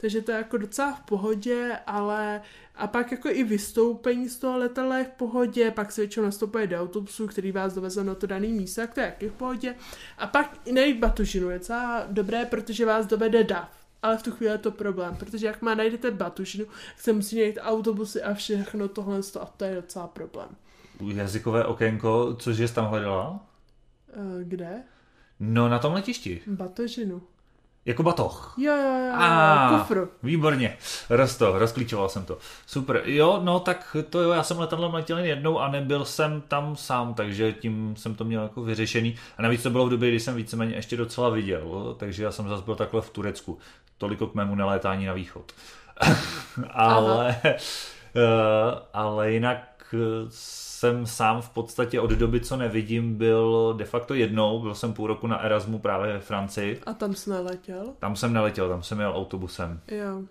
takže 0.00 0.20
to 0.20 0.30
je 0.30 0.36
jako 0.36 0.56
docela 0.56 0.92
v 0.92 1.00
pohodě, 1.00 1.78
ale 1.86 2.42
a 2.74 2.86
pak 2.86 3.12
jako 3.12 3.28
i 3.28 3.44
vystoupení 3.44 4.28
z 4.28 4.38
toho 4.38 4.58
letadla 4.58 4.98
je 4.98 5.04
v 5.04 5.10
pohodě, 5.10 5.70
pak 5.70 5.92
se 5.92 6.00
většinou 6.00 6.26
nastoupuje 6.26 6.66
do 6.66 6.80
autobusu, 6.80 7.26
který 7.26 7.52
vás 7.52 7.74
doveze 7.74 8.04
na 8.04 8.14
to 8.14 8.26
daný 8.26 8.52
místo, 8.52 8.80
tak 8.80 8.94
to 8.94 9.00
je 9.00 9.06
taky 9.06 9.28
v 9.28 9.32
pohodě. 9.32 9.74
A 10.18 10.26
pak 10.26 10.58
i 10.64 10.72
nejít 10.72 10.98
batužinu 10.98 11.50
je 11.50 11.58
docela 11.58 12.06
dobré, 12.10 12.44
protože 12.44 12.86
vás 12.86 13.06
dovede 13.06 13.44
DAF. 13.44 13.81
Ale 14.02 14.18
v 14.18 14.22
tu 14.22 14.30
chvíli 14.30 14.52
je 14.52 14.58
to 14.58 14.70
problém, 14.70 15.16
protože 15.16 15.46
jak 15.46 15.62
má 15.62 15.74
najdete 15.74 16.10
batužinu, 16.10 16.64
tak 16.64 17.00
se 17.00 17.12
musí 17.12 17.36
najít 17.36 17.58
autobusy 17.62 18.22
a 18.22 18.34
všechno 18.34 18.88
tohle 18.88 19.18
a 19.40 19.46
to 19.46 19.64
je 19.64 19.74
docela 19.74 20.06
problém. 20.06 20.48
Jazykové 21.00 21.64
okénko, 21.64 22.36
což 22.38 22.58
jsi 22.58 22.74
tam 22.74 22.86
hledala? 22.86 23.40
Uh, 24.16 24.40
kde? 24.42 24.82
No 25.40 25.68
na 25.68 25.78
tom 25.78 25.92
letišti. 25.92 26.40
Batožinu. 26.46 27.22
Jako 27.84 28.02
batoh. 28.02 28.54
Jo, 28.58 28.76
jo, 28.76 29.06
jo, 29.06 29.14
A, 29.14 29.78
kufr. 29.78 30.08
Výborně, 30.22 30.76
roz 31.10 31.36
to, 31.36 31.58
rozklíčoval 31.58 32.08
jsem 32.08 32.24
to. 32.24 32.38
Super, 32.66 33.02
jo, 33.04 33.40
no 33.42 33.60
tak 33.60 33.96
to 34.10 34.20
jo, 34.20 34.30
já 34.30 34.42
jsem 34.42 34.58
letadlem 34.58 34.94
letěl 34.94 35.18
jen 35.18 35.26
jednou 35.26 35.58
a 35.58 35.68
nebyl 35.68 36.04
jsem 36.04 36.40
tam 36.40 36.76
sám, 36.76 37.14
takže 37.14 37.52
tím 37.52 37.94
jsem 37.96 38.14
to 38.14 38.24
měl 38.24 38.42
jako 38.42 38.62
vyřešený. 38.62 39.16
A 39.38 39.42
navíc 39.42 39.62
to 39.62 39.70
bylo 39.70 39.86
v 39.86 39.90
době, 39.90 40.08
kdy 40.08 40.20
jsem 40.20 40.34
víceméně 40.34 40.74
ještě 40.74 40.96
docela 40.96 41.28
viděl, 41.28 41.96
takže 41.98 42.24
já 42.24 42.32
jsem 42.32 42.48
zase 42.48 42.64
byl 42.64 42.74
takhle 42.74 43.02
v 43.02 43.10
Turecku. 43.10 43.58
Toliko 44.02 44.26
k 44.26 44.34
mému 44.34 44.54
nelétání 44.54 45.06
na 45.06 45.12
východ. 45.12 45.52
ale, 46.70 47.36
uh, 47.44 47.52
ale 48.92 49.32
jinak 49.32 49.94
jsem 50.28 51.06
sám 51.06 51.42
v 51.42 51.50
podstatě 51.50 52.00
od 52.00 52.10
doby, 52.10 52.40
co 52.40 52.56
nevidím, 52.56 53.14
byl 53.14 53.74
de 53.76 53.84
facto 53.84 54.14
jednou. 54.14 54.60
Byl 54.60 54.74
jsem 54.74 54.92
půl 54.92 55.06
roku 55.06 55.26
na 55.26 55.36
Erasmu 55.38 55.78
právě 55.78 56.12
ve 56.12 56.20
Francii. 56.20 56.80
A 56.86 56.92
tam 56.92 57.14
jsi 57.14 57.30
neletěl? 57.30 57.86
Tam 57.98 58.16
jsem 58.16 58.32
neletěl, 58.32 58.68
tam 58.68 58.82
jsem 58.82 59.00
jel 59.00 59.16
autobusem. 59.16 59.80
Jo. 59.88 60.22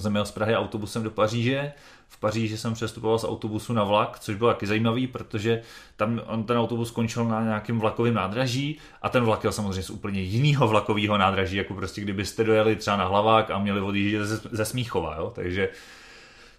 Jsem 0.00 0.14
jel 0.14 0.24
z 0.24 0.30
Prahy 0.30 0.56
autobusem 0.56 1.02
do 1.02 1.10
Paříže. 1.10 1.72
V 2.08 2.20
Paříži 2.20 2.58
jsem 2.58 2.74
přestupoval 2.74 3.18
z 3.18 3.24
autobusu 3.24 3.72
na 3.72 3.84
vlak, 3.84 4.18
což 4.18 4.36
bylo 4.36 4.50
taky 4.50 4.66
zajímavý, 4.66 5.06
protože 5.06 5.62
tam 5.96 6.20
on 6.26 6.44
ten 6.44 6.58
autobus 6.58 6.88
skončil 6.88 7.24
na 7.24 7.42
nějakém 7.42 7.80
vlakovém 7.80 8.14
nádraží 8.14 8.78
a 9.02 9.08
ten 9.08 9.24
vlak 9.24 9.44
jel 9.44 9.52
samozřejmě 9.52 9.82
z 9.82 9.90
úplně 9.90 10.20
jiného 10.20 10.68
vlakového 10.68 11.18
nádraží, 11.18 11.56
jako 11.56 11.74
prostě 11.74 12.00
kdybyste 12.00 12.44
dojeli 12.44 12.76
třeba 12.76 12.96
na 12.96 13.04
hlavák 13.04 13.50
a 13.50 13.58
měli 13.58 13.80
odjíždět 13.80 14.22
ze, 14.26 14.40
ze 14.50 14.64
Smíchova, 14.64 15.16
jo? 15.18 15.32
takže 15.34 15.68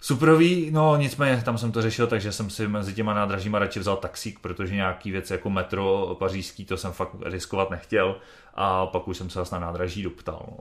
Superový, 0.02 0.72
no 0.72 0.96
nicméně 0.98 1.42
tam 1.46 1.58
jsem 1.58 1.72
to 1.72 1.82
řešil, 1.82 2.08
takže 2.08 2.32
jsem 2.32 2.50
si 2.50 2.68
mezi 2.68 2.94
těma 2.94 3.14
nádražíma 3.14 3.60
radši 3.60 3.80
vzal 3.80 3.98
taxík, 3.98 4.40
protože 4.40 4.76
nějaký 4.76 5.12
věc 5.12 5.32
jako 5.32 5.50
metro 5.50 6.16
pařížský, 6.20 6.66
to 6.66 6.78
jsem 6.78 6.92
fakt 6.92 7.16
riskovat 7.26 7.70
nechtěl 7.70 8.16
a 8.54 8.86
pak 8.86 9.08
už 9.08 9.18
jsem 9.18 9.30
se 9.30 9.40
zase 9.40 9.56
na 9.56 9.62
nádraží 9.62 10.04
doptal. 10.04 10.46
No. 10.52 10.58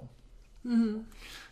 Mm-hmm. 0.72 0.98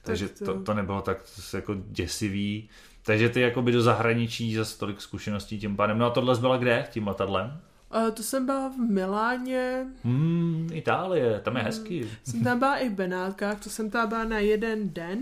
Takže 0.02 0.28
Tak 0.28 0.38
to- 0.38 0.44
to, 0.44 0.60
to 0.62 0.74
nebylo 0.74 1.00
tak 1.00 1.18
jako 1.54 1.74
děsivý. 1.86 2.68
Takže 3.06 3.28
ty 3.28 3.40
jakoby 3.40 3.72
do 3.72 3.82
zahraničí 3.82 4.54
za 4.54 4.64
tolik 4.78 5.00
zkušeností 5.00 5.58
tím 5.60 5.76
pádem. 5.76 5.98
No 5.98 6.06
a 6.06 6.10
tohle 6.10 6.38
byla 6.38 6.56
kde 6.56 6.86
tím 6.90 7.06
letadlem? 7.08 7.60
A 7.90 8.10
to 8.10 8.22
jsem 8.22 8.46
byla 8.46 8.68
v 8.68 8.76
Miláně, 8.90 9.86
Hmm, 10.04 10.68
Itálie, 10.72 11.40
tam 11.40 11.56
je 11.56 11.62
hezký. 11.62 12.04
jsem 12.24 12.44
tam 12.44 12.58
byla 12.58 12.76
i 12.76 12.88
v 12.88 12.92
Benátkách, 12.92 13.60
to 13.64 13.70
jsem 13.70 13.90
tam 13.90 14.08
byla 14.08 14.24
na 14.24 14.38
jeden 14.38 14.90
den 14.92 15.18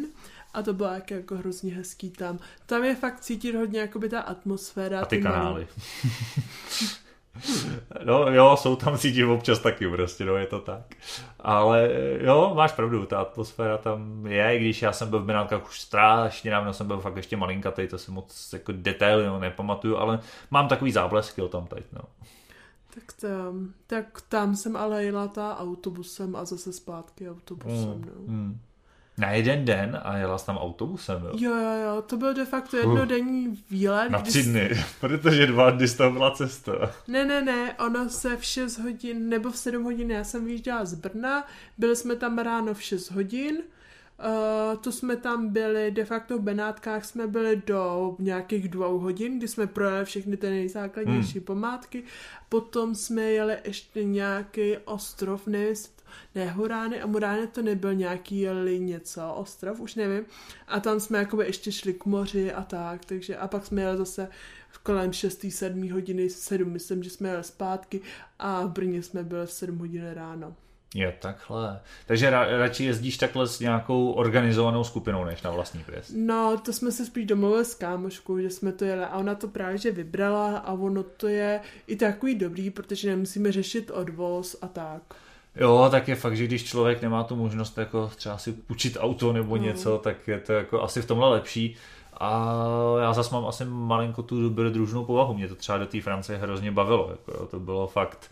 a 0.54 0.62
to 0.62 0.72
bylo 0.72 0.88
jako, 0.88 1.14
jako 1.14 1.36
hrozně 1.36 1.74
hezký 1.74 2.10
tam. 2.10 2.38
Tam 2.66 2.84
je 2.84 2.94
fakt 2.94 3.20
cítit 3.20 3.54
hodně 3.54 3.80
jakoby 3.80 4.08
ta 4.08 4.20
atmosféra. 4.20 5.00
A 5.00 5.04
ty 5.04 5.22
kanály. 5.22 5.66
No 8.04 8.30
jo, 8.30 8.56
jsou 8.56 8.76
tam 8.76 8.98
cítit 8.98 9.24
občas 9.24 9.58
taky 9.58 9.88
prostě, 9.88 10.24
no 10.24 10.36
je 10.36 10.46
to 10.46 10.60
tak. 10.60 10.94
Ale 11.40 11.90
jo, 12.20 12.52
máš 12.56 12.72
pravdu, 12.72 13.06
ta 13.06 13.20
atmosféra 13.20 13.78
tam 13.78 14.26
je, 14.26 14.56
i 14.56 14.60
když 14.60 14.82
já 14.82 14.92
jsem 14.92 15.10
byl 15.10 15.18
v 15.18 15.24
Benátkách 15.24 15.68
už 15.68 15.80
strašně 15.80 16.50
dávno, 16.50 16.72
jsem 16.72 16.86
byl 16.86 17.00
fakt 17.00 17.16
ještě 17.16 17.36
malinkatej, 17.36 17.88
to 17.88 17.98
si 17.98 18.10
moc 18.10 18.52
jako 18.52 18.72
detaily 18.76 19.26
no, 19.26 19.40
nepamatuju, 19.40 19.96
ale 19.96 20.20
mám 20.50 20.68
takový 20.68 20.92
záblesky 20.92 21.42
o 21.42 21.48
tam 21.48 21.66
teď, 21.66 21.84
no. 21.92 22.00
Tak 22.94 23.04
tam, 23.20 23.72
tak 23.86 24.20
tam 24.28 24.56
jsem 24.56 24.76
ale 24.76 25.04
jela 25.04 25.28
ta 25.28 25.58
autobusem 25.58 26.36
a 26.36 26.44
zase 26.44 26.72
zpátky 26.72 27.30
autobusem, 27.30 27.88
Mm, 27.94 28.04
no. 28.06 28.32
mm. 28.32 28.60
Na 29.18 29.30
jeden 29.30 29.64
den 29.64 30.00
a 30.02 30.16
jela 30.16 30.38
jsi 30.38 30.46
tam 30.46 30.56
autobusem, 30.56 31.22
jo? 31.24 31.30
Jo, 31.34 31.56
jo, 31.56 31.74
jo, 31.84 32.02
to 32.02 32.16
byl 32.16 32.34
de 32.34 32.44
facto 32.44 32.76
jednodenní 32.76 33.64
výlet. 33.70 34.10
Na 34.10 34.18
tři 34.18 34.42
dny, 34.42 34.70
protože 35.00 35.46
dva 35.46 35.70
dny 35.70 35.88
z 35.88 35.94
toho 35.94 36.10
byla 36.10 36.30
cesta. 36.30 36.72
Ne, 37.08 37.24
ne, 37.24 37.42
ne, 37.42 37.74
ono 37.74 38.08
se 38.08 38.36
v 38.36 38.44
6 38.44 38.78
hodin, 38.78 39.28
nebo 39.28 39.50
v 39.50 39.56
7 39.56 39.84
hodin, 39.84 40.10
já 40.10 40.24
jsem 40.24 40.44
vyjížděla 40.44 40.84
z 40.84 40.94
Brna, 40.94 41.46
byli 41.78 41.96
jsme 41.96 42.16
tam 42.16 42.38
ráno 42.38 42.74
v 42.74 42.82
6 42.82 43.10
hodin, 43.10 43.56
Uh, 44.18 44.76
to 44.76 44.92
jsme 44.92 45.16
tam 45.16 45.48
byli, 45.48 45.90
de 45.90 46.04
facto 46.04 46.38
v 46.38 46.40
Benátkách 46.40 47.04
jsme 47.04 47.26
byli 47.26 47.62
do 47.66 48.14
nějakých 48.18 48.68
dvou 48.68 48.98
hodin, 48.98 49.38
kdy 49.38 49.48
jsme 49.48 49.66
projeli 49.66 50.04
všechny 50.04 50.36
ty 50.36 50.50
nejzákladnější 50.50 51.38
hmm. 51.38 51.44
památky. 51.44 52.02
Potom 52.48 52.94
jsme 52.94 53.22
jeli 53.22 53.56
ještě 53.64 54.04
nějaký 54.04 54.76
ostrov, 54.84 55.46
nevím, 55.46 55.76
ne, 56.34 56.50
Hurány 56.50 57.00
a 57.00 57.06
Murány 57.06 57.46
to 57.46 57.62
nebyl 57.62 57.94
nějaký 57.94 58.40
jeli 58.40 58.80
něco, 58.80 59.32
ostrov, 59.34 59.80
už 59.80 59.94
nevím. 59.94 60.24
A 60.68 60.80
tam 60.80 61.00
jsme 61.00 61.18
jakoby 61.18 61.44
ještě 61.44 61.72
šli 61.72 61.94
k 61.94 62.04
moři 62.04 62.52
a 62.52 62.62
tak, 62.62 63.04
takže 63.04 63.36
a 63.36 63.48
pak 63.48 63.66
jsme 63.66 63.82
jeli 63.82 63.96
zase 63.96 64.28
kolem 64.82 65.12
6. 65.12 65.46
7. 65.50 65.92
hodiny, 65.92 66.30
7, 66.30 66.70
myslím, 66.70 67.02
že 67.02 67.10
jsme 67.10 67.28
jeli 67.28 67.44
zpátky 67.44 68.00
a 68.38 68.66
v 68.66 68.70
Brně 68.70 69.02
jsme 69.02 69.24
byli 69.24 69.46
v 69.46 69.52
7 69.52 69.78
hodin 69.78 70.10
ráno. 70.10 70.54
Je 70.94 71.12
takhle. 71.20 71.80
Takže 72.06 72.30
ra- 72.30 72.58
radši 72.58 72.84
jezdíš 72.84 73.16
takhle 73.16 73.48
s 73.48 73.60
nějakou 73.60 74.10
organizovanou 74.10 74.84
skupinou, 74.84 75.24
než 75.24 75.42
na 75.42 75.50
vlastní 75.50 75.84
pěst. 75.84 76.12
No, 76.16 76.58
to 76.64 76.72
jsme 76.72 76.92
se 76.92 77.06
spíš 77.06 77.26
domluvili 77.26 77.64
s 77.64 77.74
kámoškou, 77.74 78.38
že 78.38 78.50
jsme 78.50 78.72
to 78.72 78.84
jeli 78.84 79.04
a 79.04 79.16
ona 79.16 79.34
to 79.34 79.48
právě 79.48 79.78
že 79.78 79.90
vybrala 79.90 80.58
a 80.58 80.72
ono 80.72 81.02
to 81.02 81.28
je 81.28 81.60
i 81.86 81.96
takový 81.96 82.34
dobrý, 82.34 82.70
protože 82.70 83.10
nemusíme 83.10 83.52
řešit 83.52 83.90
odvoz 83.90 84.56
a 84.62 84.68
tak. 84.68 85.02
Jo, 85.56 85.88
tak 85.90 86.08
je 86.08 86.14
fakt, 86.14 86.36
že 86.36 86.44
když 86.44 86.64
člověk 86.64 87.02
nemá 87.02 87.24
tu 87.24 87.36
možnost 87.36 87.78
jako 87.78 88.10
třeba 88.16 88.38
si 88.38 88.54
učit 88.70 88.96
auto 89.00 89.32
nebo 89.32 89.56
No. 89.56 89.62
něco, 89.62 89.98
tak 89.98 90.28
je 90.28 90.38
to 90.40 90.52
jako 90.52 90.82
asi 90.82 91.02
v 91.02 91.06
tomhle 91.06 91.30
lepší. 91.30 91.76
A 92.20 92.54
já 93.02 93.12
zase 93.12 93.34
mám 93.34 93.46
asi 93.46 93.64
malinko 93.64 94.22
tu 94.22 94.42
dobrodružnou 94.42 95.04
povahu. 95.04 95.34
Mě 95.34 95.48
to 95.48 95.54
třeba 95.54 95.78
do 95.78 95.86
té 95.86 96.00
Francie 96.00 96.38
hrozně 96.38 96.72
bavilo. 96.72 97.08
Jako, 97.10 97.32
jo, 97.40 97.46
to 97.46 97.60
bylo 97.60 97.86
fakt... 97.86 98.30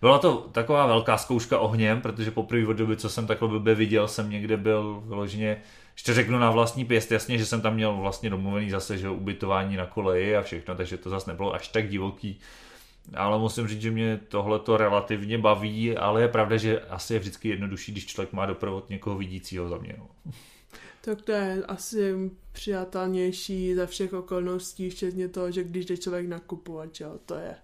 Byla 0.00 0.18
to 0.18 0.36
taková 0.52 0.86
velká 0.86 1.18
zkouška 1.18 1.58
ohněm, 1.58 2.00
protože 2.00 2.30
poprvé 2.30 2.66
od 2.66 2.72
doby, 2.72 2.96
co 2.96 3.08
jsem 3.08 3.26
takhle 3.26 3.48
blbě 3.48 3.74
viděl, 3.74 4.08
jsem 4.08 4.30
někde 4.30 4.56
byl 4.56 5.02
vyloženě 5.06 5.62
ještě 5.94 6.14
řeknu 6.14 6.38
na 6.38 6.50
vlastní 6.50 6.84
pěst, 6.84 7.12
jasně, 7.12 7.38
že 7.38 7.46
jsem 7.46 7.60
tam 7.60 7.74
měl 7.74 7.96
vlastně 7.96 8.30
domluvený 8.30 8.70
zase, 8.70 8.98
že 8.98 9.08
ubytování 9.10 9.76
na 9.76 9.86
koleji 9.86 10.36
a 10.36 10.42
všechno, 10.42 10.74
takže 10.74 10.96
to 10.96 11.10
zase 11.10 11.30
nebylo 11.30 11.54
až 11.54 11.68
tak 11.68 11.88
divoký. 11.88 12.40
Ale 13.14 13.38
musím 13.38 13.68
říct, 13.68 13.80
že 13.80 13.90
mě 13.90 14.20
tohle 14.28 14.58
to 14.58 14.76
relativně 14.76 15.38
baví, 15.38 15.96
ale 15.96 16.22
je 16.22 16.28
pravda, 16.28 16.56
že 16.56 16.80
asi 16.80 17.14
je 17.14 17.20
vždycky 17.20 17.48
jednodušší, 17.48 17.92
když 17.92 18.06
člověk 18.06 18.32
má 18.32 18.46
doprovod 18.46 18.90
někoho 18.90 19.18
vidícího 19.18 19.68
za 19.68 19.78
mě. 19.78 19.94
No. 19.98 20.32
Tak 21.00 21.22
to 21.22 21.32
je 21.32 21.62
asi 21.68 22.30
přijatelnější 22.52 23.74
za 23.74 23.86
všech 23.86 24.12
okolností, 24.12 24.90
včetně 24.90 25.28
toho, 25.28 25.50
že 25.50 25.64
když 25.64 25.86
jde 25.86 25.96
člověk 25.96 26.28
nakupovat, 26.28 27.00
jo, 27.00 27.18
to 27.26 27.34
je 27.34 27.54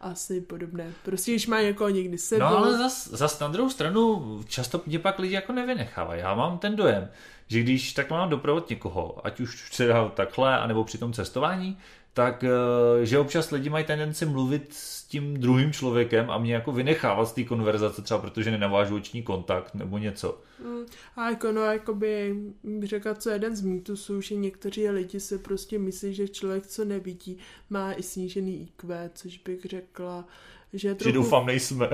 asi 0.00 0.40
podobné. 0.40 0.92
Prostě 1.04 1.32
když 1.32 1.46
má 1.46 1.60
někoho 1.60 1.90
někdy 1.90 2.18
sebou. 2.18 2.40
No 2.40 2.58
ale 2.58 2.78
zas, 2.78 3.08
zas 3.08 3.40
na 3.40 3.48
druhou 3.48 3.70
stranu 3.70 4.40
často 4.48 4.80
mě 4.86 4.98
pak 4.98 5.18
lidi 5.18 5.34
jako 5.34 5.52
nevynechávají. 5.52 6.20
Já 6.20 6.34
mám 6.34 6.58
ten 6.58 6.76
dojem, 6.76 7.08
že 7.46 7.60
když 7.60 7.92
tak 7.92 8.10
mám 8.10 8.28
doprovod 8.30 8.70
někoho, 8.70 9.26
ať 9.26 9.40
už 9.40 9.70
třeba 9.70 10.08
takhle, 10.08 10.58
anebo 10.58 10.84
při 10.84 10.98
tom 10.98 11.12
cestování, 11.12 11.78
tak 12.14 12.44
eh, 12.44 13.06
že 13.06 13.18
občas 13.18 13.50
lidi 13.50 13.70
mají 13.70 13.84
tendenci 13.84 14.26
mluvit 14.26 14.68
s 14.72 15.04
tím 15.04 15.40
druhým 15.40 15.72
člověkem 15.72 16.30
a 16.30 16.38
mě 16.38 16.54
jako 16.54 16.72
vynechávat 16.72 17.28
z 17.28 17.32
té 17.32 17.44
konverzace 17.44 18.02
třeba 18.02 18.20
protože 18.20 18.50
nenavážu 18.50 18.96
oční 18.96 19.22
kontakt 19.22 19.74
nebo 19.74 19.98
něco. 19.98 20.40
Mm, 20.64 20.84
a 21.16 21.30
jako 21.30 21.52
no, 21.52 21.62
jakoby 21.62 22.36
řekla, 22.82 23.14
co 23.14 23.30
jeden 23.30 23.56
z 23.56 23.60
mýtusů, 23.60 24.20
že 24.20 24.34
někteří 24.34 24.88
lidi 24.88 25.20
se 25.20 25.38
prostě 25.38 25.78
myslí, 25.78 26.14
že 26.14 26.28
člověk, 26.28 26.66
co 26.66 26.84
nevidí, 26.84 27.38
má 27.70 27.92
i 27.92 28.02
snížený 28.02 28.62
IQ, 28.62 29.10
což 29.14 29.38
bych 29.38 29.64
řekla, 29.64 30.24
že 30.72 30.94
trochu... 30.94 31.08
Že 31.08 31.14
doufám 31.14 31.46
nejsme. 31.46 31.88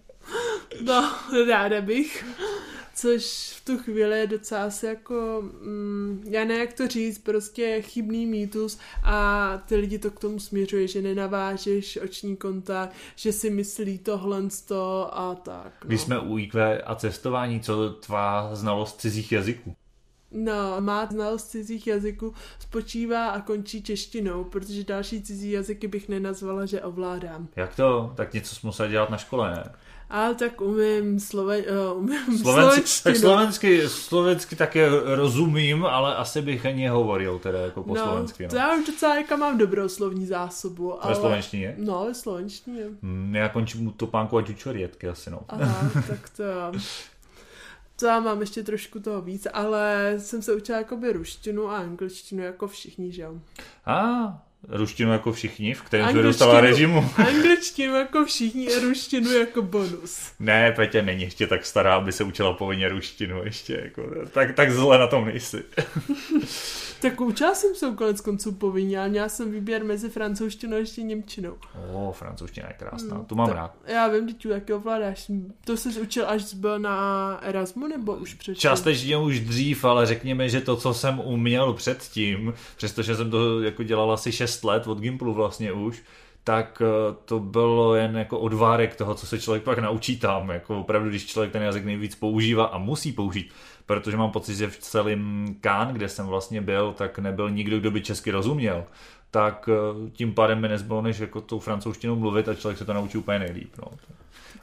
no, 0.84 1.12
ráda 1.48 1.80
bych 1.80 2.24
což 2.94 3.52
v 3.56 3.64
tu 3.64 3.78
chvíli 3.78 4.18
je 4.18 4.26
docela 4.26 4.64
asi 4.64 4.86
jako, 4.86 5.42
mm, 5.42 6.24
já 6.30 6.44
ne 6.44 6.54
jak 6.54 6.72
to 6.72 6.88
říct, 6.88 7.18
prostě 7.18 7.82
chybný 7.82 8.26
mýtus 8.26 8.78
a 9.02 9.58
ty 9.66 9.76
lidi 9.76 9.98
to 9.98 10.10
k 10.10 10.20
tomu 10.20 10.38
směřuje, 10.38 10.88
že 10.88 11.02
nenavážeš 11.02 11.98
oční 12.04 12.36
kontakt, 12.36 12.94
že 13.16 13.32
si 13.32 13.50
myslí 13.50 13.98
tohle 13.98 14.42
a 15.10 15.34
tak. 15.34 15.72
No. 15.84 15.88
Když 15.88 16.00
jsme 16.00 16.20
u 16.20 16.38
IQ 16.38 16.82
a 16.82 16.94
cestování, 16.94 17.60
co 17.60 17.90
tvá 17.90 18.54
znalost 18.54 19.00
cizích 19.00 19.32
jazyků? 19.32 19.76
No, 20.34 20.80
má 20.80 21.06
znalost 21.06 21.44
cizích 21.44 21.86
jazyků 21.86 22.34
spočívá 22.58 23.28
a 23.30 23.40
končí 23.40 23.82
češtinou, 23.82 24.44
protože 24.44 24.84
další 24.84 25.22
cizí 25.22 25.50
jazyky 25.50 25.88
bych 25.88 26.08
nenazvala, 26.08 26.66
že 26.66 26.82
ovládám. 26.82 27.48
Jak 27.56 27.76
to? 27.76 28.12
Tak 28.16 28.32
něco 28.32 28.54
jsme 28.54 28.66
museli 28.66 28.90
dělat 28.90 29.10
na 29.10 29.16
škole, 29.16 29.50
ne? 29.50 29.72
Ale 30.10 30.34
tak 30.34 30.60
umím, 30.60 31.20
slove, 31.20 31.58
uh, 31.58 31.98
umím 31.98 32.38
Slovenci, 32.42 33.02
tak 33.02 33.16
slovensky, 33.16 33.88
slovensky 33.88 34.56
také 34.56 34.88
rozumím, 35.04 35.84
ale 35.84 36.16
asi 36.16 36.42
bych 36.42 36.66
ani 36.66 36.88
hovoril 36.88 37.38
teda 37.38 37.58
jako 37.58 37.82
po 37.82 37.94
no, 37.94 38.04
slovensky. 38.04 38.42
No. 38.42 38.48
To 38.48 38.56
já 38.56 38.76
už 38.76 38.86
docela 38.86 39.16
jako 39.16 39.36
mám 39.36 39.58
dobrou 39.58 39.88
slovní 39.88 40.26
zásobu. 40.26 41.04
Ale... 41.04 41.14
Ve 41.14 41.20
slovenštině? 41.20 41.74
No, 41.78 42.04
ve 42.08 42.14
slovenštině. 42.14 42.84
Hmm, 43.02 43.36
já 43.36 43.48
končím 43.48 43.90
to 43.90 44.06
pánku 44.06 44.38
a 44.38 44.42
čučorietky 44.42 45.08
asi 45.08 45.30
no. 45.30 45.40
Aha, 45.48 45.90
tak 46.08 46.28
to 46.28 46.42
to 47.96 48.06
já 48.06 48.20
mám 48.20 48.40
ještě 48.40 48.62
trošku 48.62 49.00
toho 49.00 49.22
víc, 49.22 49.46
ale 49.52 50.14
jsem 50.18 50.42
se 50.42 50.54
učila 50.54 50.78
jakoby 50.78 51.12
ruštinu 51.12 51.70
a 51.70 51.78
angličtinu 51.78 52.42
jako 52.42 52.68
všichni, 52.68 53.12
že 53.12 53.22
jo. 53.22 53.34
A, 53.86 54.43
ruštinu 54.68 55.12
jako 55.12 55.32
všichni, 55.32 55.74
v 55.74 55.82
kterém 55.82 56.10
jsme 56.10 56.22
dostala 56.22 56.60
režimu. 56.60 57.10
Angličtinu 57.16 57.96
jako 57.96 58.24
všichni 58.24 58.68
a 58.68 58.80
ruštinu 58.80 59.30
jako 59.32 59.62
bonus. 59.62 60.18
Ne, 60.40 60.72
Petě 60.72 61.02
není 61.02 61.22
ještě 61.22 61.46
tak 61.46 61.66
stará, 61.66 61.94
aby 61.94 62.12
se 62.12 62.24
učila 62.24 62.52
povinně 62.52 62.88
ruštinu 62.88 63.44
ještě. 63.44 63.80
Jako, 63.84 64.02
tak, 64.32 64.54
tak 64.54 64.72
zle 64.72 64.98
na 64.98 65.06
tom 65.06 65.24
nejsi. 65.24 65.64
tak 67.00 67.20
učila 67.20 67.54
jsem 67.54 67.74
se 67.74 67.86
konec 67.96 68.20
konců 68.20 68.52
povinně, 68.52 68.98
ale 68.98 69.08
měla 69.08 69.28
jsem 69.28 69.52
výběr 69.52 69.84
mezi 69.84 70.08
francouzštinou 70.10 70.76
a 70.76 70.80
ještě 70.80 71.02
němčinou. 71.02 71.54
O, 71.92 72.12
francouzština 72.12 72.68
je 72.68 72.74
krásná, 72.78 73.16
hmm, 73.16 73.24
tu 73.24 73.34
mám 73.34 73.50
rád. 73.50 73.74
Já 73.86 74.08
vím, 74.08 74.28
že 74.28 74.34
tu 74.34 74.48
jak 74.48 74.70
ovládáš. 74.70 75.30
To 75.64 75.76
jsi 75.76 76.00
učil 76.00 76.24
až 76.28 76.54
byl 76.54 76.78
na 76.78 77.38
Erasmu, 77.42 77.88
nebo 77.88 78.12
už 78.12 78.34
předtím? 78.34 78.60
Částečně 78.60 79.16
už 79.16 79.40
dřív, 79.40 79.84
ale 79.84 80.06
řekněme, 80.06 80.48
že 80.48 80.60
to, 80.60 80.76
co 80.76 80.94
jsem 80.94 81.20
uměl 81.24 81.72
předtím, 81.72 82.54
přestože 82.76 83.16
jsem 83.16 83.30
to 83.30 83.62
jako 83.62 83.82
dělal 83.82 84.12
asi 84.12 84.32
6 84.32 84.53
let 84.62 84.86
od 84.86 85.00
Gimplu 85.00 85.34
vlastně 85.34 85.72
už, 85.72 86.02
tak 86.44 86.82
eh, 86.84 87.14
to 87.24 87.40
bylo 87.40 87.94
jen 87.94 88.16
jako 88.16 88.38
odvárek 88.38 88.96
toho, 88.96 89.14
co 89.14 89.26
se 89.26 89.40
člověk 89.40 89.62
pak 89.62 89.78
naučí 89.78 90.18
tam. 90.18 90.50
Jako 90.50 90.80
opravdu, 90.80 91.08
když 91.08 91.26
člověk 91.26 91.52
ten 91.52 91.62
jazyk 91.62 91.84
nejvíc 91.84 92.14
používá 92.14 92.64
a 92.64 92.78
musí 92.78 93.12
použít, 93.12 93.52
protože 93.86 94.16
mám 94.16 94.30
pocit, 94.30 94.54
že 94.54 94.70
v 94.70 94.78
celém 94.78 95.46
Kán, 95.60 95.88
kde 95.88 96.08
jsem 96.08 96.26
vlastně 96.26 96.60
byl, 96.60 96.92
tak 96.92 97.18
nebyl 97.18 97.50
nikdo, 97.50 97.78
kdo 97.78 97.90
by 97.90 98.00
česky 98.00 98.30
rozuměl 98.30 98.84
tak 99.34 99.68
eh, 99.68 100.10
tím 100.10 100.34
pádem 100.34 100.60
mi 100.60 100.68
nezbylo, 100.68 101.02
než 101.02 101.18
jako 101.18 101.40
tou 101.40 101.58
francouzštinou 101.58 102.16
mluvit 102.16 102.48
a 102.48 102.54
člověk 102.54 102.78
se 102.78 102.84
to 102.84 102.92
naučí 102.92 103.18
úplně 103.18 103.38
nejlíp. 103.38 103.72
No. 103.78 103.98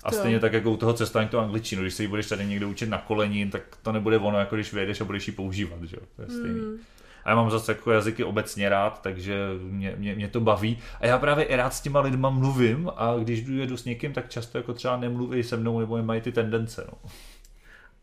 A 0.03 0.11
stejně 0.11 0.39
tak 0.39 0.53
jako 0.53 0.71
u 0.71 0.77
toho 0.77 0.93
cestování 0.93 1.29
to 1.29 1.39
angličtinu, 1.39 1.81
když 1.81 1.93
se 1.93 2.03
ji 2.03 2.07
budeš 2.07 2.27
tady 2.27 2.45
někdo 2.45 2.69
učit 2.69 2.89
na 2.89 2.97
kolení, 2.97 3.49
tak 3.49 3.61
to 3.83 3.91
nebude 3.91 4.17
ono, 4.17 4.39
jako 4.39 4.55
když 4.55 4.73
vyjedeš 4.73 5.01
a 5.01 5.05
budeš 5.05 5.27
ji 5.27 5.33
používat, 5.33 5.83
že? 5.83 5.97
to 6.15 6.21
je 6.21 6.27
stejný. 6.27 6.59
Mm. 6.59 6.77
A 7.23 7.29
já 7.29 7.35
mám 7.35 7.51
zase 7.51 7.71
jako 7.71 7.91
jazyky 7.91 8.23
obecně 8.23 8.69
rád, 8.69 9.01
takže 9.01 9.37
mě, 9.61 9.95
mě, 9.97 10.15
mě, 10.15 10.27
to 10.27 10.39
baví. 10.39 10.79
A 10.99 11.05
já 11.05 11.19
právě 11.19 11.45
i 11.45 11.55
rád 11.55 11.73
s 11.73 11.81
těma 11.81 11.99
lidma 11.99 12.29
mluvím 12.29 12.91
a 12.95 13.15
když 13.17 13.43
jdu 13.43 13.57
jedu 13.57 13.77
s 13.77 13.85
někým, 13.85 14.13
tak 14.13 14.29
často 14.29 14.57
jako 14.57 14.73
třeba 14.73 14.97
nemluví 14.97 15.43
se 15.43 15.57
mnou 15.57 15.79
nebo 15.79 16.03
mají 16.03 16.21
ty 16.21 16.31
tendence. 16.31 16.87
No. 16.91 17.09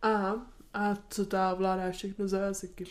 Aha, 0.03 0.37
a 0.75 0.95
co 1.09 1.27
ta 1.27 1.55
vláda 1.55 1.91
všechno 1.91 2.29
za 2.29 2.39
jazyky? 2.39 2.85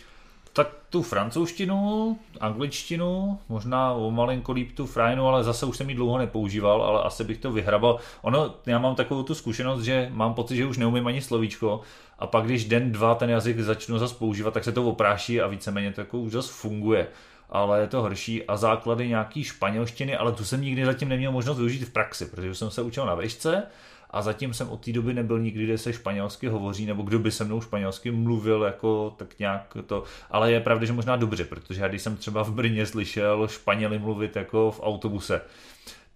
Tak 0.58 0.68
tu 0.90 1.02
francouzštinu, 1.02 2.20
angličtinu, 2.40 3.40
možná 3.50 3.94
o 3.94 4.12
malinko 4.12 4.52
líp 4.52 4.72
tu 4.76 4.86
frajnu, 4.86 5.28
ale 5.28 5.44
zase 5.44 5.66
už 5.66 5.78
jsem 5.78 5.90
ji 5.90 5.96
dlouho 5.96 6.18
nepoužíval, 6.18 6.84
ale 6.84 7.04
asi 7.04 7.24
bych 7.24 7.38
to 7.38 7.52
vyhrabal. 7.52 8.00
Ono, 8.22 8.56
já 8.66 8.80
mám 8.80 8.96
takovou 8.96 9.24
tu 9.24 9.36
zkušenost, 9.36 9.84
že 9.84 10.10
mám 10.14 10.34
pocit, 10.34 10.56
že 10.56 10.66
už 10.66 10.78
neumím 10.78 11.08
ani 11.08 11.22
slovíčko 11.22 11.82
a 12.20 12.28
pak 12.28 12.46
když 12.46 12.66
den, 12.66 12.92
dva 12.92 13.16
ten 13.16 13.30
jazyk 13.30 13.60
začnu 13.60 14.00
zase 14.00 14.16
používat, 14.16 14.54
tak 14.54 14.64
se 14.64 14.72
to 14.72 14.84
opráší 14.84 15.42
a 15.42 15.48
víceméně 15.48 15.94
to 15.94 16.02
jako 16.02 16.20
už 16.20 16.32
zase 16.32 16.52
funguje 16.54 17.08
ale 17.50 17.82
je 17.82 17.88
to 17.88 18.02
horší 18.02 18.44
a 18.44 18.58
základy 18.58 19.08
nějaký 19.08 19.44
španělštiny, 19.44 20.18
ale 20.18 20.32
tu 20.32 20.46
jsem 20.46 20.62
nikdy 20.62 20.86
zatím 20.86 21.10
neměl 21.10 21.32
možnost 21.32 21.58
využít 21.58 21.84
v 21.84 21.94
praxi, 21.94 22.26
protože 22.26 22.56
jsem 22.56 22.72
se 22.72 22.82
učil 22.82 23.06
na 23.06 23.16
vejšce 23.16 23.64
a 24.12 24.22
zatím 24.22 24.54
jsem 24.54 24.70
od 24.70 24.86
té 24.86 24.92
doby 24.92 25.14
nebyl 25.14 25.40
nikdy, 25.40 25.64
kde 25.64 25.78
se 25.78 25.94
španělsky 25.94 26.48
hovoří, 26.48 26.86
nebo 26.86 27.04
kdo 27.04 27.20
by 27.20 27.32
se 27.32 27.44
mnou 27.44 27.62
španělsky 27.62 28.12
mluvil, 28.12 28.64
jako 28.64 29.14
tak 29.18 29.40
nějak 29.40 29.78
to, 29.86 30.04
ale 30.32 30.52
je 30.52 30.60
pravda, 30.60 30.86
že 30.86 30.94
možná 30.94 31.16
dobře, 31.16 31.46
protože 31.46 31.82
já 31.82 31.88
když 31.88 32.02
jsem 32.02 32.18
třeba 32.18 32.44
v 32.44 32.52
Brně 32.52 32.86
slyšel 32.86 33.48
Španěli 33.48 34.00
mluvit 34.00 34.36
jako 34.36 34.72
v 34.72 34.80
autobuse, 34.84 35.42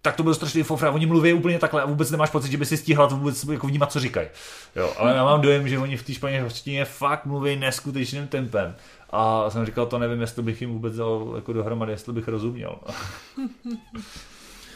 tak 0.02 0.16
to 0.16 0.22
byl 0.22 0.34
strašný 0.34 0.62
fofra, 0.62 0.90
oni 0.90 1.06
mluví 1.06 1.32
úplně 1.32 1.58
takhle 1.58 1.82
a 1.82 1.86
vůbec 1.86 2.10
nemáš 2.10 2.30
pocit, 2.30 2.50
že 2.50 2.56
by 2.56 2.66
si 2.66 2.76
stihla 2.76 3.06
to 3.08 3.16
vůbec 3.16 3.44
jako 3.44 3.66
vnímat, 3.66 3.92
co 3.92 4.00
říkají. 4.00 4.28
Jo, 4.76 4.92
ale 4.98 5.14
já 5.14 5.24
mám 5.24 5.40
dojem, 5.40 5.68
že 5.68 5.78
oni 5.78 5.96
v 5.96 6.02
té 6.02 6.14
španělštině 6.14 6.84
fakt 6.84 7.26
mluví 7.26 7.56
neskutečným 7.56 8.28
tempem. 8.28 8.74
A 9.10 9.50
jsem 9.50 9.66
říkal, 9.66 9.86
to 9.86 9.98
nevím, 9.98 10.20
jestli 10.20 10.42
bych 10.42 10.60
jim 10.60 10.72
vůbec 10.72 10.96
dal 10.96 11.32
jako 11.36 11.52
dohromady, 11.52 11.92
jestli 11.92 12.12
bych 12.12 12.28
rozuměl. 12.28 12.78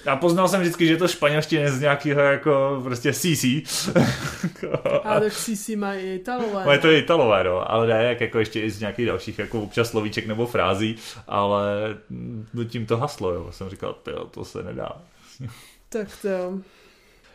Já 0.06 0.16
poznal 0.16 0.48
jsem 0.48 0.60
vždycky, 0.60 0.86
že 0.86 0.96
to 0.96 1.08
španělština 1.08 1.70
z 1.70 1.80
nějakého 1.80 2.20
jako 2.20 2.80
prostě 2.84 3.12
CC. 3.12 3.44
a 5.04 5.20
tak 5.20 5.32
CC 5.32 5.68
mají 5.68 6.00
i 6.00 6.14
italové. 6.14 6.66
Mají 6.66 6.80
to 6.80 6.90
i 6.90 6.98
italové, 6.98 7.44
no, 7.44 7.70
ale 7.72 7.86
ne, 7.86 8.04
jak 8.04 8.20
jako 8.20 8.38
ještě 8.38 8.60
i 8.60 8.70
z 8.70 8.80
nějakých 8.80 9.06
dalších 9.06 9.38
jako 9.38 9.62
občas 9.62 9.90
slovíček 9.90 10.26
nebo 10.26 10.46
frází, 10.46 10.96
ale 11.28 11.64
tím 12.68 12.86
to 12.86 12.96
haslo, 12.96 13.32
jo. 13.32 13.52
Jsem 13.52 13.68
říkal, 13.68 13.92
tyjo, 14.02 14.24
to 14.26 14.44
se 14.44 14.62
nedá. 14.62 14.92
tak 15.88 16.08
to 16.22 16.28
jo. 16.28 16.58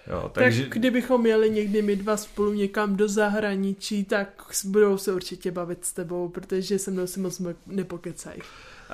Jo, 0.07 0.29
takže... 0.33 0.63
Tak 0.63 0.71
kdybychom 0.71 1.25
jeli 1.25 1.49
někdy 1.49 1.81
my 1.81 1.95
dva 1.95 2.17
spolu 2.17 2.53
někam 2.53 2.95
do 2.95 3.07
zahraničí, 3.07 4.03
tak 4.03 4.43
budou 4.65 4.97
se 4.97 5.13
určitě 5.13 5.51
bavit 5.51 5.85
s 5.85 5.93
tebou, 5.93 6.29
protože 6.29 6.79
se 6.79 6.91
mnou 6.91 7.07
si 7.07 7.19
moc 7.19 7.41
nepokecají. 7.67 8.41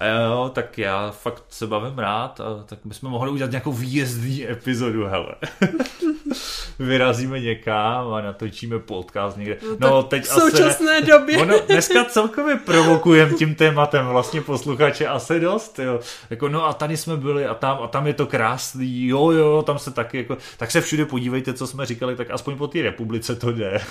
Jo, 0.02 0.52
tak 0.54 0.78
já 0.78 1.12
fakt 1.12 1.44
se 1.50 1.68
bavím 1.68 2.00
rád 2.00 2.40
a 2.40 2.64
tak 2.66 2.80
bychom 2.86 3.10
mohli 3.10 3.32
udělat 3.32 3.52
nějakou 3.52 3.72
výjezdní 3.72 4.50
epizodu, 4.50 5.06
hele. 5.06 5.36
Vyrazíme 6.80 7.40
někam 7.40 8.14
a 8.14 8.22
natočíme 8.22 8.80
podcast 8.80 9.38
někde. 9.38 9.58
No, 9.80 9.90
no 9.90 10.04
teď 10.04 10.24
v 10.24 10.28
současné 10.28 10.70
asi 10.70 10.84
ne... 10.84 11.02
době. 11.02 11.38
Ono, 11.38 11.60
dneska 11.68 12.06
celkově 12.06 12.56
provokujeme 12.56 13.34
tím 13.34 13.56
tématem 13.56 14.06
vlastně 14.06 14.42
posluchače 14.42 15.08
asi 15.08 15.40
dost, 15.40 15.80
jo. 15.80 16.00
Jako 16.30 16.50
no 16.50 16.66
a 16.66 16.74
tady 16.74 16.98
jsme 16.98 17.18
byli 17.18 17.46
a 17.46 17.54
tam, 17.54 17.78
a 17.84 17.88
tam 17.88 18.08
je 18.08 18.14
to 18.14 18.26
krásný, 18.26 19.08
jo, 19.08 19.32
jo, 19.32 19.64
tam 19.66 19.80
se 19.80 19.92
taky 19.92 20.18
jako, 20.18 20.38
tak 20.58 20.72
se 20.72 20.82
všude 20.82 21.06
podívejte, 21.06 21.54
co 21.54 21.68
jsme 21.68 21.86
říkali, 21.86 22.16
tak 22.16 22.32
aspoň 22.32 22.58
po 22.58 22.68
té 22.68 22.82
republice 22.82 23.36
to 23.36 23.52
jde. 23.52 23.82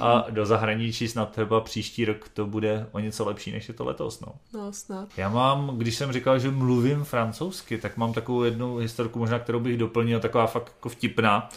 A 0.00 0.26
do 0.30 0.46
zahraničí 0.46 1.08
snad 1.08 1.32
třeba 1.32 1.60
příští 1.60 2.04
rok 2.04 2.28
to 2.28 2.46
bude 2.46 2.86
o 2.92 2.98
něco 2.98 3.24
lepší, 3.24 3.52
než 3.52 3.68
je 3.68 3.74
to 3.74 3.84
letos, 3.84 4.20
no. 4.20 4.28
No, 4.54 4.72
snad. 4.72 5.08
Já 5.16 5.28
mám, 5.28 5.78
když 5.78 5.94
jsem 5.94 6.12
říkal, 6.12 6.38
že 6.38 6.50
mluvím 6.50 7.04
francouzsky, 7.04 7.78
tak 7.78 7.96
mám 7.96 8.12
takovou 8.12 8.42
jednu 8.42 8.76
historku, 8.76 9.18
možná 9.18 9.38
kterou 9.38 9.60
bych 9.60 9.76
doplnil, 9.76 10.20
taková 10.20 10.46
fakt 10.46 10.72
jako 10.76 10.88
vtipná, 10.88 11.48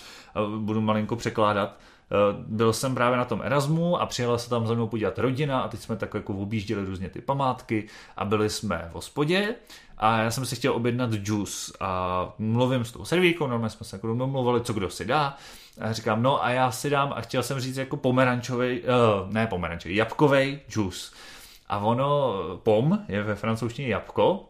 budu 0.57 0.81
malinko 0.81 1.15
překládat. 1.15 1.77
byl 2.33 2.73
jsem 2.73 2.95
právě 2.95 3.17
na 3.17 3.25
tom 3.25 3.41
Erasmu 3.43 4.01
a 4.01 4.05
přijela 4.05 4.37
se 4.37 4.49
tam 4.49 4.67
za 4.67 4.73
mnou 4.73 4.87
podívat 4.87 5.19
rodina 5.19 5.61
a 5.61 5.67
teď 5.67 5.79
jsme 5.79 5.95
tak 5.95 6.13
jako 6.13 6.33
objížděli 6.33 6.85
různě 6.85 7.09
ty 7.09 7.21
památky 7.21 7.87
a 8.17 8.25
byli 8.25 8.49
jsme 8.49 8.87
v 8.91 8.95
hospodě 8.95 9.55
a 9.97 10.17
já 10.17 10.31
jsem 10.31 10.45
si 10.45 10.55
chtěl 10.55 10.73
objednat 10.73 11.09
juice 11.13 11.73
a 11.79 12.33
mluvím 12.37 12.85
s 12.85 12.91
tou 12.91 13.05
servírkou, 13.05 13.47
normálně 13.47 13.69
jsme 13.69 13.85
se 13.85 13.95
jako 13.95 14.07
domluvili, 14.07 14.61
co 14.61 14.73
kdo 14.73 14.89
si 14.89 15.05
dá 15.05 15.37
a 15.81 15.93
říkám, 15.93 16.23
no 16.23 16.43
a 16.43 16.49
já 16.49 16.71
si 16.71 16.89
dám 16.89 17.13
a 17.15 17.21
chtěl 17.21 17.43
jsem 17.43 17.59
říct 17.59 17.77
jako 17.77 17.97
pomerančový, 17.97 18.81
uh, 18.81 18.87
ne 19.33 19.47
pomerančový, 19.47 19.95
jabkový 19.95 20.59
juice. 20.75 21.11
A 21.69 21.77
ono, 21.77 22.33
pom 22.63 22.99
je 23.07 23.23
ve 23.23 23.35
francouzštině 23.35 23.87
jabko 23.87 24.49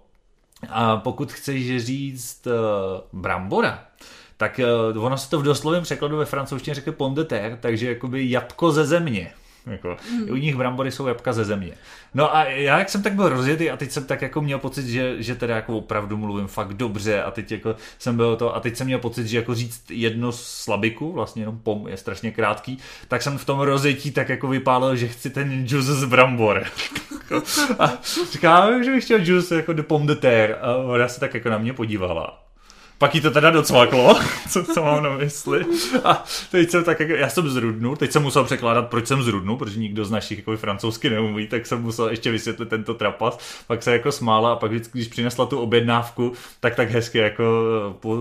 a 0.70 0.98
pokud 0.98 1.32
chceš 1.32 1.86
říct 1.86 2.48
uh, 2.48 3.22
brambora, 3.22 3.86
tak 4.42 4.60
uh, 4.94 5.06
ono 5.06 5.18
se 5.18 5.30
to 5.30 5.40
v 5.40 5.44
doslovém 5.44 5.84
překladu 5.84 6.18
ve 6.18 6.26
francouzštině 6.26 6.76
řekne 6.76 6.92
pont 6.92 7.16
de 7.16 7.24
terre, 7.24 7.58
takže 7.62 7.90
jakoby 7.90 8.30
jabko 8.32 8.72
ze 8.72 8.86
země. 8.86 9.32
Jako, 9.66 9.98
mm. 10.12 10.30
U 10.32 10.36
nich 10.36 10.56
brambory 10.56 10.92
jsou 10.92 11.08
jabka 11.08 11.34
ze 11.34 11.46
země. 11.46 11.72
No 12.14 12.36
a 12.36 12.44
já 12.44 12.80
jak 12.80 12.90
jsem 12.90 13.04
tak 13.04 13.14
byl 13.14 13.30
rozjetý 13.30 13.70
a 13.70 13.78
teď 13.78 13.92
jsem 13.92 14.06
tak 14.06 14.22
jako 14.22 14.42
měl 14.42 14.60
pocit, 14.60 14.86
že, 14.86 15.24
že 15.24 15.36
teda 15.36 15.56
jako 15.56 15.78
opravdu 15.78 16.18
mluvím 16.18 16.48
fakt 16.48 16.74
dobře 16.74 17.24
a 17.24 17.32
teď 17.32 17.52
jako 17.52 17.76
jsem 18.00 18.16
byl 18.16 18.36
to 18.36 18.56
a 18.56 18.60
teď 18.60 18.76
jsem 18.76 18.88
měl 18.88 19.00
pocit, 19.00 19.28
že 19.28 19.38
jako 19.38 19.56
říct 19.56 19.92
jedno 19.92 20.32
slabiku, 20.32 21.12
vlastně 21.12 21.42
jenom 21.42 21.60
pom 21.60 21.88
je 21.88 21.98
strašně 21.98 22.32
krátký, 22.32 22.78
tak 23.08 23.22
jsem 23.22 23.38
v 23.38 23.46
tom 23.46 23.60
rozjetí 23.60 24.12
tak 24.12 24.30
jako 24.30 24.48
vypálil, 24.48 24.96
že 24.96 25.08
chci 25.08 25.30
ten 25.30 25.66
juice 25.68 25.94
z 25.94 26.06
brambor. 26.06 26.64
a 27.80 27.94
říkám, 28.32 28.84
že 28.84 28.92
bych 28.92 29.04
chtěl 29.04 29.20
juice 29.22 29.56
jako 29.56 29.74
de 29.74 29.84
pomme 29.84 30.08
de 30.08 30.16
terre 30.16 30.56
a 30.56 30.76
ona 30.76 31.08
se 31.08 31.20
tak 31.20 31.34
jako 31.34 31.50
na 31.50 31.58
mě 31.58 31.74
podívala 31.74 32.41
pak 33.02 33.16
jí 33.16 33.22
to 33.22 33.32
teda 33.32 33.50
docvaklo, 33.50 34.20
co, 34.50 34.64
co 34.64 34.84
mám 34.84 35.04
na 35.04 35.10
mysli. 35.10 35.66
A 36.04 36.24
teď 36.52 36.70
jsem 36.70 36.84
tak, 36.84 37.00
jako, 37.00 37.14
já 37.14 37.30
jsem 37.30 37.50
zrudnul, 37.50 37.96
teď 37.96 38.12
jsem 38.12 38.22
musel 38.22 38.44
překládat, 38.44 38.90
proč 38.90 39.08
jsem 39.08 39.24
zrudnul, 39.24 39.58
protože 39.58 39.80
nikdo 39.80 40.06
z 40.06 40.12
našich 40.12 40.38
jako 40.38 40.58
francouzsky 40.58 41.10
neumí, 41.10 41.48
tak 41.48 41.66
jsem 41.66 41.82
musel 41.82 42.10
ještě 42.10 42.32
vysvětlit 42.32 42.70
tento 42.70 42.94
trapas. 42.94 43.64
Pak 43.68 43.84
se 43.84 43.92
jako 43.94 44.12
smála 44.12 44.54
a 44.54 44.56
pak 44.56 44.72
vždycky, 44.72 44.98
když 44.98 45.08
přinesla 45.08 45.46
tu 45.46 45.60
objednávku, 45.60 46.34
tak 46.60 46.76
tak 46.76 46.92
hezky 46.92 47.18
jako 47.18 47.44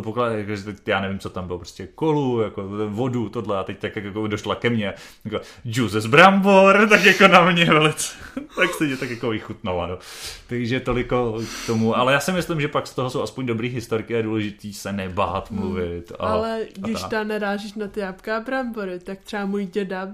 pokládá, 0.03 0.35
jako, 0.35 0.53
já 0.87 1.01
nevím, 1.01 1.19
co 1.19 1.31
tam 1.31 1.47
bylo, 1.47 1.59
prostě 1.59 1.89
kolu, 1.95 2.41
jako 2.41 2.69
vodu, 2.89 3.29
tohle 3.29 3.59
a 3.59 3.65
teď 3.65 3.79
tak 3.79 3.97
jako 3.97 4.27
došla 4.27 4.55
ke 4.55 4.71
mně, 4.71 4.95
jako 5.25 5.41
juice 5.65 6.01
z 6.01 6.07
brambor, 6.07 6.87
tak 6.91 7.05
jako 7.05 7.29
na 7.29 7.51
mě 7.51 7.65
velice, 7.65 8.15
tak 8.57 8.75
se 8.75 8.97
tak 8.97 9.11
jako 9.11 9.29
vychutnala, 9.29 9.87
no. 9.87 9.99
Takže 10.47 10.81
toliko 10.81 11.39
k 11.65 11.67
tomu, 11.67 11.97
ale 11.97 12.13
já 12.13 12.21
si 12.21 12.33
myslím, 12.33 12.61
že 12.61 12.69
pak 12.69 12.87
z 12.87 12.95
toho 12.95 13.11
jsou 13.11 13.23
aspoň 13.23 13.47
dobrý 13.47 13.69
historky 13.69 14.17
a 14.17 14.23
důležitý 14.23 14.70
se 14.73 14.93
nebát 14.93 15.51
hmm. 15.51 15.61
mluvit. 15.61 16.13
A, 16.19 16.27
Ale 16.27 16.67
když 16.75 17.03
tam 17.03 17.29
nerážíš 17.29 17.75
na 17.75 17.89
ty 17.89 18.01
jabka 18.01 18.37
a 18.37 18.41
brambory, 18.41 18.99
tak 18.99 19.19
třeba 19.19 19.47
můj 19.47 19.67
děda 19.67 20.09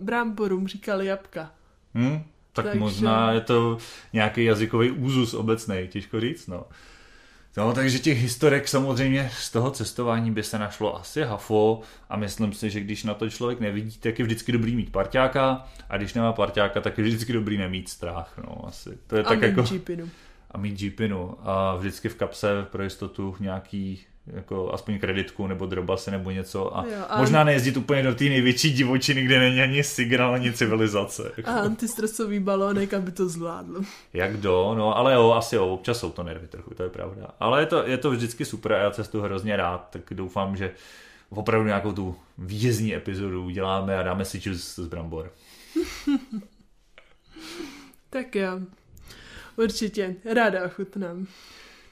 bramborům 0.00 0.68
říkal 0.68 1.02
jabka. 1.02 1.50
Hmm? 1.94 2.22
Tak 2.52 2.64
Takže... 2.64 2.80
možná 2.80 3.32
je 3.32 3.40
to 3.40 3.78
nějaký 4.12 4.44
jazykový 4.44 4.90
úzus 4.90 5.34
obecný, 5.34 5.88
těžko 5.88 6.20
říct, 6.20 6.46
no. 6.46 6.64
No, 7.56 7.72
takže 7.72 7.98
těch 7.98 8.18
historek 8.18 8.68
samozřejmě 8.68 9.30
z 9.38 9.50
toho 9.50 9.70
cestování 9.70 10.30
by 10.30 10.42
se 10.42 10.58
našlo 10.58 10.96
asi 11.00 11.22
hafo 11.22 11.80
a 12.08 12.16
myslím 12.16 12.52
si, 12.52 12.70
že 12.70 12.80
když 12.80 13.04
na 13.04 13.14
to 13.14 13.30
člověk 13.30 13.60
nevidí, 13.60 13.98
tak 13.98 14.18
je 14.18 14.24
vždycky 14.24 14.52
dobrý 14.52 14.76
mít 14.76 14.92
parťáka 14.92 15.66
a 15.88 15.96
když 15.96 16.14
nemá 16.14 16.32
parťáka, 16.32 16.80
tak 16.80 16.98
je 16.98 17.04
vždycky 17.04 17.32
dobrý 17.32 17.58
nemít 17.58 17.88
strach, 17.88 18.34
no 18.46 18.68
asi. 18.68 18.98
To 19.06 19.16
je 19.16 19.22
a 19.22 19.28
tak 19.28 19.42
jako... 19.42 19.64
Jeepinu 19.72 20.10
a 20.58 20.60
mít 20.60 20.82
jeepinu 20.82 21.34
a 21.42 21.76
vždycky 21.76 22.08
v 22.08 22.14
kapse 22.14 22.66
pro 22.70 22.82
jistotu 22.82 23.36
nějaký 23.40 24.00
jako 24.26 24.72
aspoň 24.74 24.98
kreditku 24.98 25.46
nebo 25.46 25.66
drobasy 25.66 26.10
nebo 26.10 26.30
něco 26.30 26.78
a, 26.78 26.84
jo, 26.84 27.04
a 27.08 27.18
možná 27.18 27.44
nejezdit 27.44 27.76
úplně 27.76 28.02
do 28.02 28.14
té 28.14 28.24
největší 28.24 28.72
divočiny, 28.72 29.22
kde 29.22 29.38
není 29.38 29.60
ani 29.62 29.84
signál, 29.84 30.34
ani 30.34 30.52
civilizace. 30.52 31.32
A 31.44 31.52
antistresový 31.52 32.40
balónek, 32.40 32.94
aby 32.94 33.12
to 33.12 33.28
zvládl. 33.28 33.82
Jak 34.12 34.36
do, 34.36 34.74
no 34.78 34.96
ale 34.96 35.14
jo, 35.14 35.30
asi 35.30 35.56
jo, 35.56 35.66
občas 35.66 35.98
jsou 35.98 36.10
to 36.10 36.22
nervy 36.22 36.48
trochu, 36.48 36.74
to 36.74 36.82
je 36.82 36.88
pravda. 36.88 37.30
Ale 37.40 37.62
je 37.62 37.66
to, 37.66 37.86
je 37.86 37.98
to 37.98 38.10
vždycky 38.10 38.44
super 38.44 38.72
a 38.72 38.78
já 38.78 38.90
cestu 38.90 39.20
hrozně 39.20 39.56
rád, 39.56 39.88
tak 39.90 40.02
doufám, 40.10 40.56
že 40.56 40.70
opravdu 41.30 41.66
nějakou 41.66 41.92
tu 41.92 42.16
výjezdní 42.38 42.94
epizodu 42.94 43.44
uděláme 43.44 43.98
a 43.98 44.02
dáme 44.02 44.24
si 44.24 44.40
čus 44.40 44.74
z 44.74 44.86
brambor. 44.86 45.32
tak 48.10 48.34
jo. 48.34 48.60
Určitě, 49.58 50.16
ráda 50.34 50.64
ochutnám. 50.64 51.26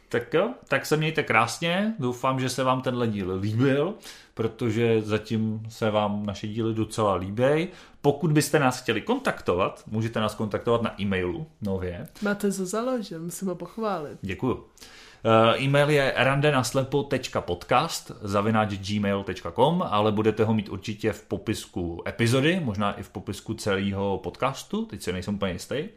Tak 0.09 0.35
jo, 0.35 0.55
tak 0.69 0.87
se 0.87 0.97
mějte 0.97 1.23
krásně, 1.23 1.95
doufám, 1.99 2.41
že 2.41 2.49
se 2.49 2.65
vám 2.65 2.83
tenhle 2.83 3.09
díl 3.09 3.39
líbil, 3.41 3.95
protože 4.35 5.03
zatím 5.03 5.63
se 5.69 5.91
vám 5.91 6.27
naše 6.27 6.47
díly 6.47 6.75
docela 6.75 7.15
líbí. 7.15 7.69
Pokud 8.01 8.33
byste 8.33 8.59
nás 8.59 8.83
chtěli 8.83 9.01
kontaktovat, 9.01 9.83
můžete 9.87 10.21
nás 10.21 10.35
kontaktovat 10.35 10.83
na 10.83 11.01
e-mailu 11.01 11.47
nově. 11.63 12.09
Máte 12.23 12.53
to 12.53 12.67
založil, 12.67 13.21
musím 13.21 13.49
ho 13.49 13.55
pochválit. 13.55 14.19
Děkuju. 14.23 14.55
Uh, 14.55 15.63
e-mail 15.63 15.91
je 15.91 16.13
randenaslepo.podcast 16.17 18.13
zavináč 18.23 18.71
gmail.com, 18.71 19.83
ale 19.91 20.13
budete 20.13 20.45
ho 20.45 20.55
mít 20.55 20.69
určitě 20.69 21.13
v 21.13 21.23
popisku 21.23 22.03
epizody, 22.09 22.61
možná 22.65 22.93
i 22.93 23.03
v 23.03 23.09
popisku 23.09 23.55
celého 23.55 24.19
podcastu, 24.19 24.85
teď 24.85 25.03
se 25.03 25.13
nejsem 25.13 25.35
úplně 25.35 25.53
jistý. 25.53 25.89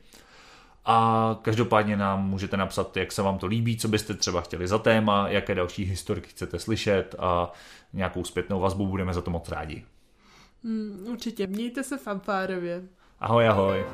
A 0.91 1.39
každopádně 1.41 1.97
nám 1.97 2.30
můžete 2.30 2.58
napsat, 2.58 2.97
jak 2.97 3.12
se 3.12 3.21
vám 3.21 3.38
to 3.38 3.47
líbí, 3.47 3.78
co 3.78 3.88
byste 3.88 4.13
třeba 4.13 4.41
chtěli 4.41 4.67
za 4.67 4.78
téma, 4.78 5.30
jaké 5.30 5.56
další 5.56 5.84
historky 5.84 6.30
chcete 6.30 6.60
slyšet 6.60 7.15
a 7.19 7.52
nějakou 7.93 8.23
zpětnou 8.23 8.60
vazbu 8.60 8.88
budeme 8.88 9.13
za 9.13 9.21
to 9.21 9.32
moc 9.32 9.49
rádi. 9.49 9.86
Hmm, 10.63 11.06
určitě. 11.12 11.47
Mějte 11.47 11.84
se 11.84 11.97
fanfárově. 11.97 12.84
Ahoj, 13.19 13.47
ahoj. 13.47 13.86